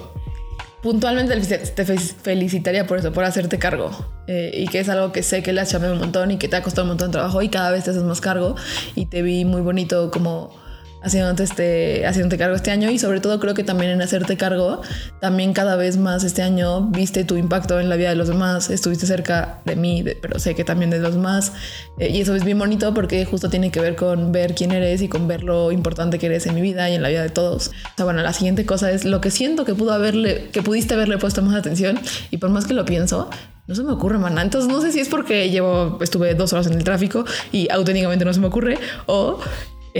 puntualmente 0.82 1.36
te 1.40 1.86
fe- 1.86 1.98
felicitaría 1.98 2.86
por 2.88 3.00
eso, 3.00 3.12
por 3.12 3.24
hacerte 3.24 3.60
cargo. 3.60 3.92
Eh, 4.28 4.52
y 4.54 4.68
que 4.68 4.80
es 4.80 4.90
algo 4.90 5.12
que 5.12 5.24
sé 5.24 5.42
que 5.42 5.54
le 5.54 5.62
has 5.62 5.70
chamado 5.72 5.94
un 5.94 6.00
montón 6.00 6.32
y 6.32 6.38
que 6.38 6.48
te 6.48 6.56
ha 6.56 6.62
costado 6.62 6.84
un 6.84 6.90
montón 6.90 7.10
de 7.10 7.14
trabajo 7.14 7.42
y 7.42 7.50
cada 7.50 7.72
vez 7.72 7.84
te 7.84 7.90
haces 7.92 8.04
más 8.04 8.22
cargo. 8.22 8.56
Y 8.96 9.08
te 9.08 9.22
vi 9.22 9.46
muy 9.46 9.62
bonito 9.62 10.12
como 10.12 10.56
haciéndote, 11.02 11.44
este, 11.44 12.06
haciéndote 12.06 12.38
cargo 12.38 12.56
este 12.56 12.72
año 12.72 12.90
y 12.90 13.00
sobre 13.00 13.20
todo 13.22 13.40
creo 13.40 13.54
que 13.54 13.64
también 13.64 13.92
en 13.92 14.02
hacerte 14.02 14.38
cargo, 14.38 14.82
también 15.22 15.54
cada 15.54 15.76
vez 15.76 15.98
más 15.98 16.24
este 16.24 16.42
año 16.42 16.82
viste 16.88 17.24
tu 17.24 17.36
impacto 17.38 17.80
en 17.80 17.90
la 17.90 17.96
vida 17.96 18.10
de 18.10 18.16
los 18.16 18.28
demás, 18.28 18.70
estuviste 18.70 19.06
cerca 19.06 19.60
de 19.66 19.76
mí, 19.76 20.02
de- 20.02 20.16
pero 20.16 20.40
sé 20.40 20.56
que 20.56 20.64
también 20.64 20.90
de 20.90 21.00
los 21.00 21.14
demás. 21.14 21.54
Eh, 22.00 22.10
y 22.10 22.22
eso 22.22 22.36
es 22.36 22.44
bien 22.44 22.60
bonito 22.60 22.94
porque 22.94 23.24
justo 23.26 23.50
tiene 23.50 23.72
que 23.72 23.80
ver 23.80 23.96
con 23.96 24.32
ver 24.32 24.56
quién 24.56 24.72
eres 24.72 25.02
y 25.02 25.08
con 25.08 25.28
ver 25.28 25.44
lo 25.44 25.72
importante 25.72 26.20
que 26.20 26.26
eres 26.26 26.46
en 26.48 26.56
mi 26.56 26.62
vida 26.62 26.90
y 26.90 26.96
en 26.96 27.02
la 27.02 27.10
vida 27.10 27.24
de 27.24 27.30
todos. 27.30 27.68
O 27.70 27.72
sea, 27.96 28.06
bueno, 28.06 28.22
la 28.22 28.34
siguiente 28.34 28.66
cosa 28.66 28.92
es 28.92 29.06
lo 29.06 29.22
que 29.22 29.32
siento 29.32 29.66
que 29.66 29.76
pudo 29.76 29.94
haberle, 29.94 30.50
que 30.52 30.62
pudiste 30.62 30.94
haberle 30.96 31.18
puesto 31.18 31.42
más 31.42 31.56
atención 31.56 32.00
y 32.32 32.38
por 32.38 32.50
más 32.50 32.66
que 32.68 32.74
lo 32.74 32.86
pienso, 32.86 33.30
no 33.68 33.76
se 33.76 33.84
me 33.84 33.92
ocurre, 33.92 34.18
maná. 34.18 34.42
Entonces 34.42 34.70
no 34.72 34.82
sé 34.82 34.92
si 34.92 35.00
es 35.00 35.10
porque 35.10 35.50
llevo, 35.50 36.00
estuve 36.02 36.34
dos 36.34 36.52
horas 36.54 36.68
en 36.68 36.74
el 36.74 36.84
tráfico 36.84 37.24
y 37.52 37.70
auténticamente 37.72 38.26
no 38.26 38.34
se 38.34 38.40
me 38.40 38.48
ocurre 38.48 38.78
o 39.06 39.40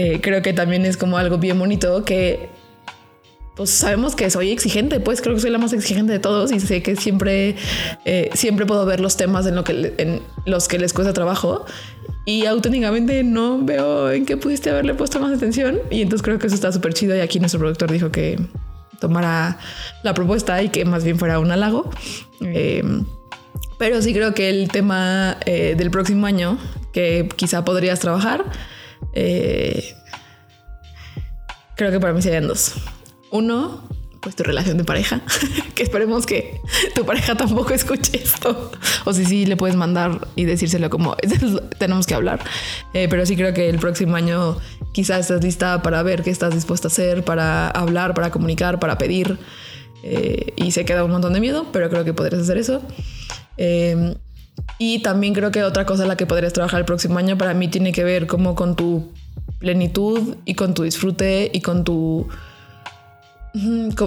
eh, 0.02 0.18
creo 0.22 0.40
que 0.40 0.54
también 0.54 0.86
es 0.86 0.96
como 0.96 1.18
algo 1.18 1.36
bien 1.36 1.58
bonito 1.58 2.06
que 2.06 2.48
pues 3.54 3.68
sabemos 3.68 4.16
que 4.16 4.30
soy 4.30 4.50
exigente, 4.50 4.98
pues 4.98 5.20
creo 5.20 5.34
que 5.34 5.42
soy 5.42 5.50
la 5.50 5.58
más 5.58 5.74
exigente 5.74 6.10
de 6.10 6.18
todos 6.18 6.52
y 6.52 6.60
sé 6.60 6.82
que 6.82 6.96
siempre, 6.96 7.56
eh, 8.06 8.30
siempre 8.32 8.64
puedo 8.64 8.86
ver 8.86 9.00
los 9.00 9.18
temas 9.18 9.44
en, 9.44 9.54
lo 9.54 9.62
que, 9.62 9.92
en 9.98 10.22
los 10.46 10.68
que 10.68 10.78
les 10.78 10.94
cuesta 10.94 11.12
trabajo 11.12 11.66
y 12.24 12.46
auténticamente 12.46 13.22
no 13.24 13.62
veo 13.62 14.10
en 14.10 14.24
qué 14.24 14.38
pudiste 14.38 14.70
haberle 14.70 14.94
puesto 14.94 15.20
más 15.20 15.36
atención 15.36 15.80
y 15.90 16.00
entonces 16.00 16.22
creo 16.22 16.38
que 16.38 16.46
eso 16.46 16.54
está 16.54 16.72
súper 16.72 16.94
chido 16.94 17.14
y 17.14 17.20
aquí 17.20 17.38
nuestro 17.38 17.60
productor 17.60 17.92
dijo 17.92 18.10
que 18.10 18.40
tomara 19.00 19.58
la 20.02 20.14
propuesta 20.14 20.62
y 20.62 20.70
que 20.70 20.86
más 20.86 21.04
bien 21.04 21.18
fuera 21.18 21.38
un 21.38 21.50
halago. 21.50 21.90
Eh, 22.40 22.82
pero 23.76 24.00
sí 24.00 24.14
creo 24.14 24.32
que 24.32 24.48
el 24.48 24.68
tema 24.68 25.36
eh, 25.44 25.74
del 25.76 25.90
próximo 25.90 26.26
año 26.26 26.56
que 26.92 27.28
quizá 27.36 27.64
podrías 27.66 28.00
trabajar, 28.00 28.44
eh, 29.12 29.94
creo 31.76 31.90
que 31.90 32.00
para 32.00 32.12
mí 32.12 32.22
serían 32.22 32.46
dos. 32.46 32.74
Uno, 33.30 33.88
pues 34.20 34.36
tu 34.36 34.42
relación 34.42 34.76
de 34.76 34.84
pareja, 34.84 35.22
que 35.74 35.82
esperemos 35.82 36.26
que 36.26 36.60
tu 36.94 37.04
pareja 37.04 37.34
tampoco 37.34 37.72
escuche 37.72 38.22
esto. 38.22 38.70
O 39.04 39.12
si 39.12 39.24
sí, 39.24 39.46
le 39.46 39.56
puedes 39.56 39.76
mandar 39.76 40.28
y 40.36 40.44
decírselo 40.44 40.90
como 40.90 41.16
tenemos 41.78 42.06
que 42.06 42.14
hablar. 42.14 42.40
Eh, 42.92 43.06
pero 43.08 43.24
sí 43.26 43.36
creo 43.36 43.54
que 43.54 43.68
el 43.68 43.78
próximo 43.78 44.16
año 44.16 44.58
quizás 44.92 45.20
estás 45.20 45.42
lista 45.42 45.82
para 45.82 46.02
ver 46.02 46.22
qué 46.22 46.30
estás 46.30 46.54
dispuesta 46.54 46.88
a 46.88 46.90
hacer, 46.90 47.24
para 47.24 47.68
hablar, 47.68 48.14
para 48.14 48.30
comunicar, 48.30 48.78
para 48.78 48.98
pedir. 48.98 49.38
Eh, 50.02 50.52
y 50.56 50.72
se 50.72 50.84
queda 50.84 51.04
un 51.04 51.10
montón 51.10 51.32
de 51.32 51.40
miedo, 51.40 51.66
pero 51.72 51.90
creo 51.90 52.04
que 52.04 52.14
podrías 52.14 52.42
hacer 52.42 52.58
eso. 52.58 52.82
Y 54.78 55.00
también 55.00 55.34
creo 55.34 55.50
que 55.50 55.62
otra 55.62 55.84
cosa 55.84 56.04
en 56.04 56.08
la 56.08 56.16
que 56.16 56.26
podrías 56.26 56.54
trabajar 56.54 56.80
el 56.80 56.86
próximo 56.86 57.18
año 57.18 57.36
para 57.36 57.52
mí 57.52 57.68
tiene 57.68 57.92
que 57.92 58.02
ver 58.02 58.26
como 58.26 58.54
con 58.54 58.76
tu 58.76 59.12
plenitud 59.58 60.36
y 60.46 60.54
con 60.54 60.74
tu 60.74 60.82
disfrute 60.82 61.50
y 61.52 61.60
con 61.60 61.84
tu... 61.84 62.26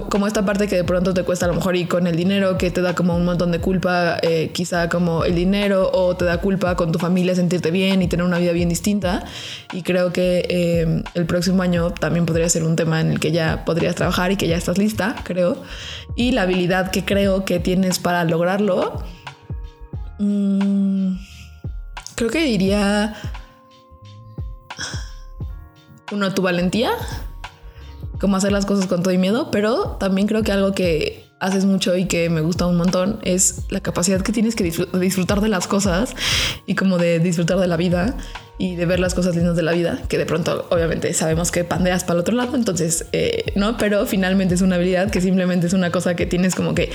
Como 0.10 0.25
esta 0.25 0.45
parte 0.45 0.67
que 0.67 0.77
de 0.77 0.84
pronto 0.86 1.13
te 1.13 1.23
cuesta 1.23 1.45
a 1.45 1.49
lo 1.49 1.53
mejor 1.53 1.75
y 1.75 1.86
con 1.86 2.08
el 2.08 2.15
dinero 2.15 2.58
que 2.58 2.71
te 2.71 2.82
da 2.82 2.95
como 2.95 3.15
un 3.15 3.25
montón 3.25 3.51
de 3.51 3.60
culpa, 3.60 4.17
eh, 4.21 4.51
quizá 4.53 4.88
como 4.88 5.25
el 5.25 5.36
dinero 5.36 5.91
o 5.93 6.15
te 6.15 6.23
da 6.23 6.38
culpa 6.38 6.77
con 6.77 6.93
tu 6.93 6.97
familia 6.97 7.36
sentirte 7.36 7.69
bien 7.69 8.01
y 8.01 8.08
tener 8.08 8.25
una 8.25 8.39
vida 8.39 8.53
bien 8.53 8.69
distinta. 8.69 9.25
Y 9.73 9.84
creo 9.84 10.13
que 10.13 10.45
eh, 10.49 11.03
el 11.13 11.25
próximo 11.25 11.62
año 11.62 11.91
también 11.91 12.25
podría 12.25 12.47
ser 12.47 12.63
un 12.63 12.77
tema 12.77 13.01
en 13.01 13.12
el 13.12 13.19
que 13.19 13.34
ya 13.34 13.65
podrías 13.65 13.95
trabajar 13.95 14.32
y 14.32 14.38
que 14.38 14.47
ya 14.47 14.56
estás 14.56 14.77
lista, 14.77 15.17
creo. 15.23 15.62
Y 16.15 16.32
la 16.32 16.43
habilidad 16.43 16.89
que 16.89 17.03
creo 17.03 17.43
que 17.43 17.60
tienes 17.60 17.99
para 17.99 18.23
lograrlo, 18.23 19.03
mm, 20.19 21.15
creo 22.15 22.30
que 22.30 22.43
diría 22.43 23.15
uno, 26.12 26.34
tu 26.34 26.41
valentía, 26.41 26.91
como 28.19 28.38
hacer 28.38 28.52
las 28.52 28.65
cosas 28.65 28.88
con 28.88 29.04
todo 29.04 29.13
y 29.13 29.17
miedo, 29.17 29.52
pero 29.52 29.97
también 29.99 30.28
creo 30.28 30.43
que 30.43 30.52
algo 30.52 30.73
que 30.73 31.26
haces 31.39 31.65
mucho 31.65 31.97
y 31.97 32.06
que 32.06 32.30
me 32.30 32.39
gusta 32.39 32.65
un 32.67 32.78
montón 32.78 33.19
es 33.23 33.63
la 33.69 33.82
capacidad 33.82 34.21
que 34.21 34.32
tienes 34.32 34.56
que 34.56 34.63
disfrutar 34.63 35.41
de 35.41 35.49
las 35.49 35.67
cosas 35.67 36.15
y 36.65 36.76
como 36.76 36.97
de 36.97 37.19
disfrutar 37.19 37.60
de 37.60 37.67
la 37.67 37.76
vida 37.76 38.15
y 38.58 38.78
de 38.78 38.86
ver 38.86 38.99
las 38.99 39.13
cosas 39.13 39.36
lindas 39.36 39.58
de 39.58 39.63
la 39.63 39.73
vida, 39.73 40.04
que 40.08 40.17
de 40.17 40.26
pronto 40.26 40.67
obviamente 40.69 41.13
sabemos 41.13 41.52
que 41.52 41.65
pandeas 41.65 42.04
para 42.04 42.13
el 42.13 42.19
otro 42.21 42.36
lado, 42.36 42.56
entonces, 42.56 43.08
eh, 43.12 43.52
¿no? 43.56 43.78
Pero 43.78 44.06
finalmente 44.06 44.54
es 44.54 44.62
una 44.62 44.76
habilidad 44.76 45.12
que 45.12 45.19
simplemente 45.19 45.67
es 45.67 45.73
una 45.73 45.91
cosa 45.91 46.15
que 46.15 46.26
tienes 46.26 46.56
como 46.56 46.73
que 46.73 46.91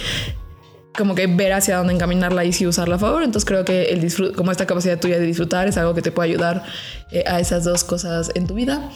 como 0.98 1.14
que 1.14 1.28
ver 1.28 1.52
hacia 1.52 1.78
dónde 1.78 1.94
encaminarla 1.94 2.44
y 2.44 2.52
si 2.52 2.66
usarla 2.66 2.96
a 2.96 2.98
favor. 2.98 3.22
Entonces 3.22 3.46
creo 3.46 3.64
que 3.64 3.84
el 3.84 4.34
como 4.34 4.50
esta 4.50 4.66
capacidad 4.66 4.98
tuya 4.98 5.18
de 5.18 5.24
disfrutar 5.24 5.68
es 5.68 5.78
algo 5.78 5.94
que 5.94 6.02
te 6.02 6.11
puede 6.11 6.30
ayudar 6.30 6.64
eh, 7.12 7.24
a 7.26 7.40
esas 7.40 7.64
dos 7.64 7.84
cosas 7.84 8.32
en 8.34 8.46
tu 8.46 8.54
vida. 8.54 8.90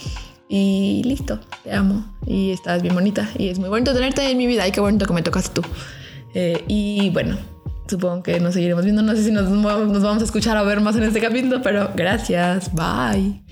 Y 0.49 1.03
listo, 1.07 1.41
te 1.65 1.73
amo 1.73 2.05
y 2.27 2.51
estás 2.51 2.83
bien 2.83 2.95
bonita 2.95 3.31
y 3.39 3.49
es 3.49 3.59
muy 3.59 3.71
bonito 3.71 3.95
tenerte 3.95 4.29
en 4.31 4.37
mi 4.37 4.47
vida 4.47 4.69
y 4.69 4.73
qué 4.73 4.81
bonito 4.81 5.07
que 5.07 5.15
me 5.15 5.23
tocaste 5.23 5.63
tú. 5.63 5.67
Eh, 6.35 6.63
y 6.69 7.09
bueno, 7.11 7.39
supongo 7.89 8.23
que 8.23 8.39
nos 8.41 8.55
seguiremos 8.55 8.85
viendo. 8.85 9.01
No 9.01 9.15
sé 9.15 9.25
si 9.25 9.31
nos, 9.31 9.49
nos 9.49 10.03
vamos 10.03 10.21
a 10.23 10.25
escuchar 10.25 10.59
o 10.59 10.67
ver 10.67 10.81
más 10.81 10.97
en 10.97 11.05
este 11.05 11.21
capítulo, 11.21 11.63
pero 11.63 11.91
gracias. 11.95 12.71
Bye. 12.75 13.52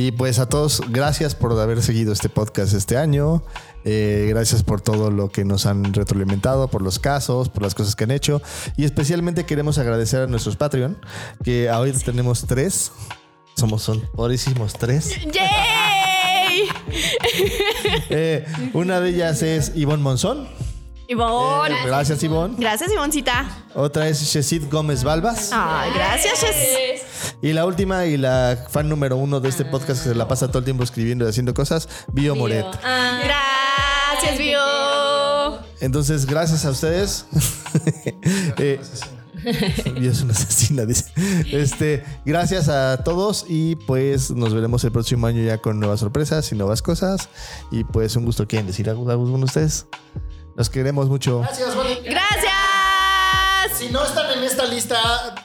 Y 0.00 0.12
pues 0.12 0.38
a 0.38 0.48
todos, 0.48 0.82
gracias 0.88 1.34
por 1.34 1.52
haber 1.60 1.82
seguido 1.82 2.14
este 2.14 2.30
podcast 2.30 2.72
este 2.72 2.96
año. 2.96 3.42
Eh, 3.84 4.28
gracias 4.30 4.62
por 4.62 4.80
todo 4.80 5.10
lo 5.10 5.28
que 5.28 5.44
nos 5.44 5.66
han 5.66 5.92
retroalimentado, 5.92 6.68
por 6.68 6.80
los 6.80 6.98
casos, 6.98 7.50
por 7.50 7.62
las 7.62 7.74
cosas 7.74 7.96
que 7.96 8.04
han 8.04 8.10
hecho. 8.10 8.40
Y 8.78 8.86
especialmente 8.86 9.44
queremos 9.44 9.76
agradecer 9.76 10.22
a 10.22 10.26
nuestros 10.26 10.56
Patreon, 10.56 10.96
que 11.44 11.68
ahorita 11.68 11.98
tenemos 11.98 12.46
tres. 12.46 12.92
Somos, 13.56 13.82
son 13.82 14.02
tres. 14.78 15.18
¡Yay! 15.20 16.68
Eh, 18.08 18.44
una 18.72 19.00
de 19.00 19.10
ellas 19.10 19.42
es 19.42 19.72
Ivonne 19.74 20.02
Monzón. 20.02 20.48
Ivonne. 21.08 21.74
Eh, 21.74 21.86
gracias, 21.86 22.22
Ivonne. 22.22 22.54
Gracias, 22.58 22.90
Ivoncita. 22.90 23.64
Otra 23.74 24.08
es 24.08 24.22
Shesid 24.22 24.70
Gómez 24.70 25.04
Balbas. 25.04 25.50
Ay, 25.52 25.90
gracias, 25.94 26.40
Jess. 26.40 26.79
Y 27.42 27.52
la 27.52 27.64
última 27.64 28.06
y 28.06 28.16
la 28.16 28.66
fan 28.68 28.88
número 28.88 29.16
uno 29.16 29.40
de 29.40 29.48
este 29.48 29.64
podcast 29.64 30.02
que 30.02 30.10
se 30.10 30.14
la 30.14 30.28
pasa 30.28 30.48
todo 30.48 30.58
el 30.58 30.64
tiempo 30.64 30.84
escribiendo 30.84 31.24
y 31.24 31.28
haciendo 31.28 31.54
cosas, 31.54 31.88
Bio 32.12 32.36
Moret. 32.36 32.66
Gracias, 32.82 34.38
Bio. 34.38 34.60
Entonces, 35.80 36.26
gracias 36.26 36.64
a 36.64 36.70
ustedes. 36.70 37.26
Eh, 38.58 38.78
es 39.96 40.22
una 40.22 40.32
asesina, 40.32 40.84
dice. 40.84 41.06
Este, 41.50 42.04
gracias 42.26 42.68
a 42.68 43.02
todos 43.04 43.46
y 43.48 43.76
pues 43.76 44.30
nos 44.30 44.52
veremos 44.52 44.84
el 44.84 44.92
próximo 44.92 45.26
año 45.26 45.42
ya 45.42 45.58
con 45.58 45.80
nuevas 45.80 46.00
sorpresas 46.00 46.50
y 46.52 46.56
nuevas 46.56 46.82
cosas. 46.82 47.30
Y 47.70 47.84
pues 47.84 48.16
un 48.16 48.26
gusto. 48.26 48.46
¿Quieren 48.46 48.66
decir 48.66 48.90
algo, 48.90 49.10
alguno 49.10 49.38
de 49.38 49.44
ustedes? 49.44 49.86
Los 50.56 50.68
queremos 50.68 51.08
mucho. 51.08 51.40
Gracias, 51.40 51.74
Bonnie. 51.74 52.00
Gracias. 53.62 53.78
Si 53.78 53.88
no 53.90 54.04
están 54.04 54.30
en 54.36 54.44
esta 54.44 54.64
lista, 54.66 54.96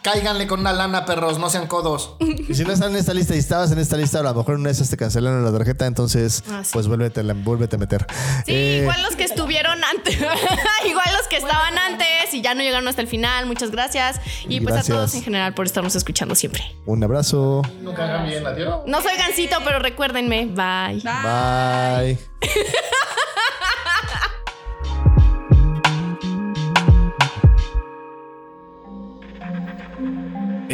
cáiganle 0.02 0.48
con 0.48 0.60
una 0.62 0.74
lana, 0.74 1.06
perros, 1.06 1.38
no 1.40 1.50
sean 1.50 1.68
codos. 1.68 2.16
Y 2.20 2.54
si 2.54 2.64
no 2.64 2.72
están 2.74 2.92
en 2.92 2.98
esta 2.98 3.14
lista 3.14 3.36
y 3.36 3.40
estabas 3.40 3.72
en 3.72 3.80
esta 3.80 3.98
lista, 3.98 4.20
a 4.20 4.24
lo 4.24 4.34
mejor 4.34 4.56
una 4.56 4.70
de 4.70 4.74
esas 4.74 4.90
te 4.90 4.98
cancelaron 4.98 5.44
la 5.44 5.52
tarjeta, 5.58 5.86
entonces 5.86 6.44
Ah, 6.50 6.62
sí. 6.64 6.72
pues 6.74 6.88
vuélvete, 6.88 7.24
la- 7.24 7.34
vuélvete 7.34 7.76
a 7.76 7.80
meter. 7.80 8.06
Sí, 8.46 8.54
Eh, 8.54 8.80
igual 8.82 9.02
los 9.04 9.16
que 9.16 9.24
estuvieron 9.24 9.84
antes, 9.84 10.16
igual 10.90 11.06
los 11.18 11.28
que 11.30 11.38
estaban 11.38 11.78
antes 11.78 12.34
y 12.34 12.42
ya 12.42 12.54
no 12.56 12.62
llegaron 12.62 12.88
hasta 12.88 13.02
el 13.02 13.08
final, 13.08 13.46
muchas 13.46 13.72
gracias. 13.72 14.20
Y 14.48 14.60
pues 14.62 14.74
Gracias. 14.76 14.96
a 14.96 15.00
todos 15.00 15.16
en 15.16 15.24
general 15.24 15.54
por 15.54 15.66
estarnos 15.66 15.96
escuchando 15.96 16.36
siempre. 16.36 16.64
Un 16.86 17.04
abrazo. 17.04 17.62
Nunca 17.82 18.04
hagan 18.06 18.26
bien, 18.28 18.46
adiós. 18.46 18.82
No 18.86 19.02
soy 19.02 19.16
gancito, 19.18 19.58
pero 19.64 19.80
recuérdenme, 19.80 20.46
bye. 20.46 21.02
Bye. 21.04 22.18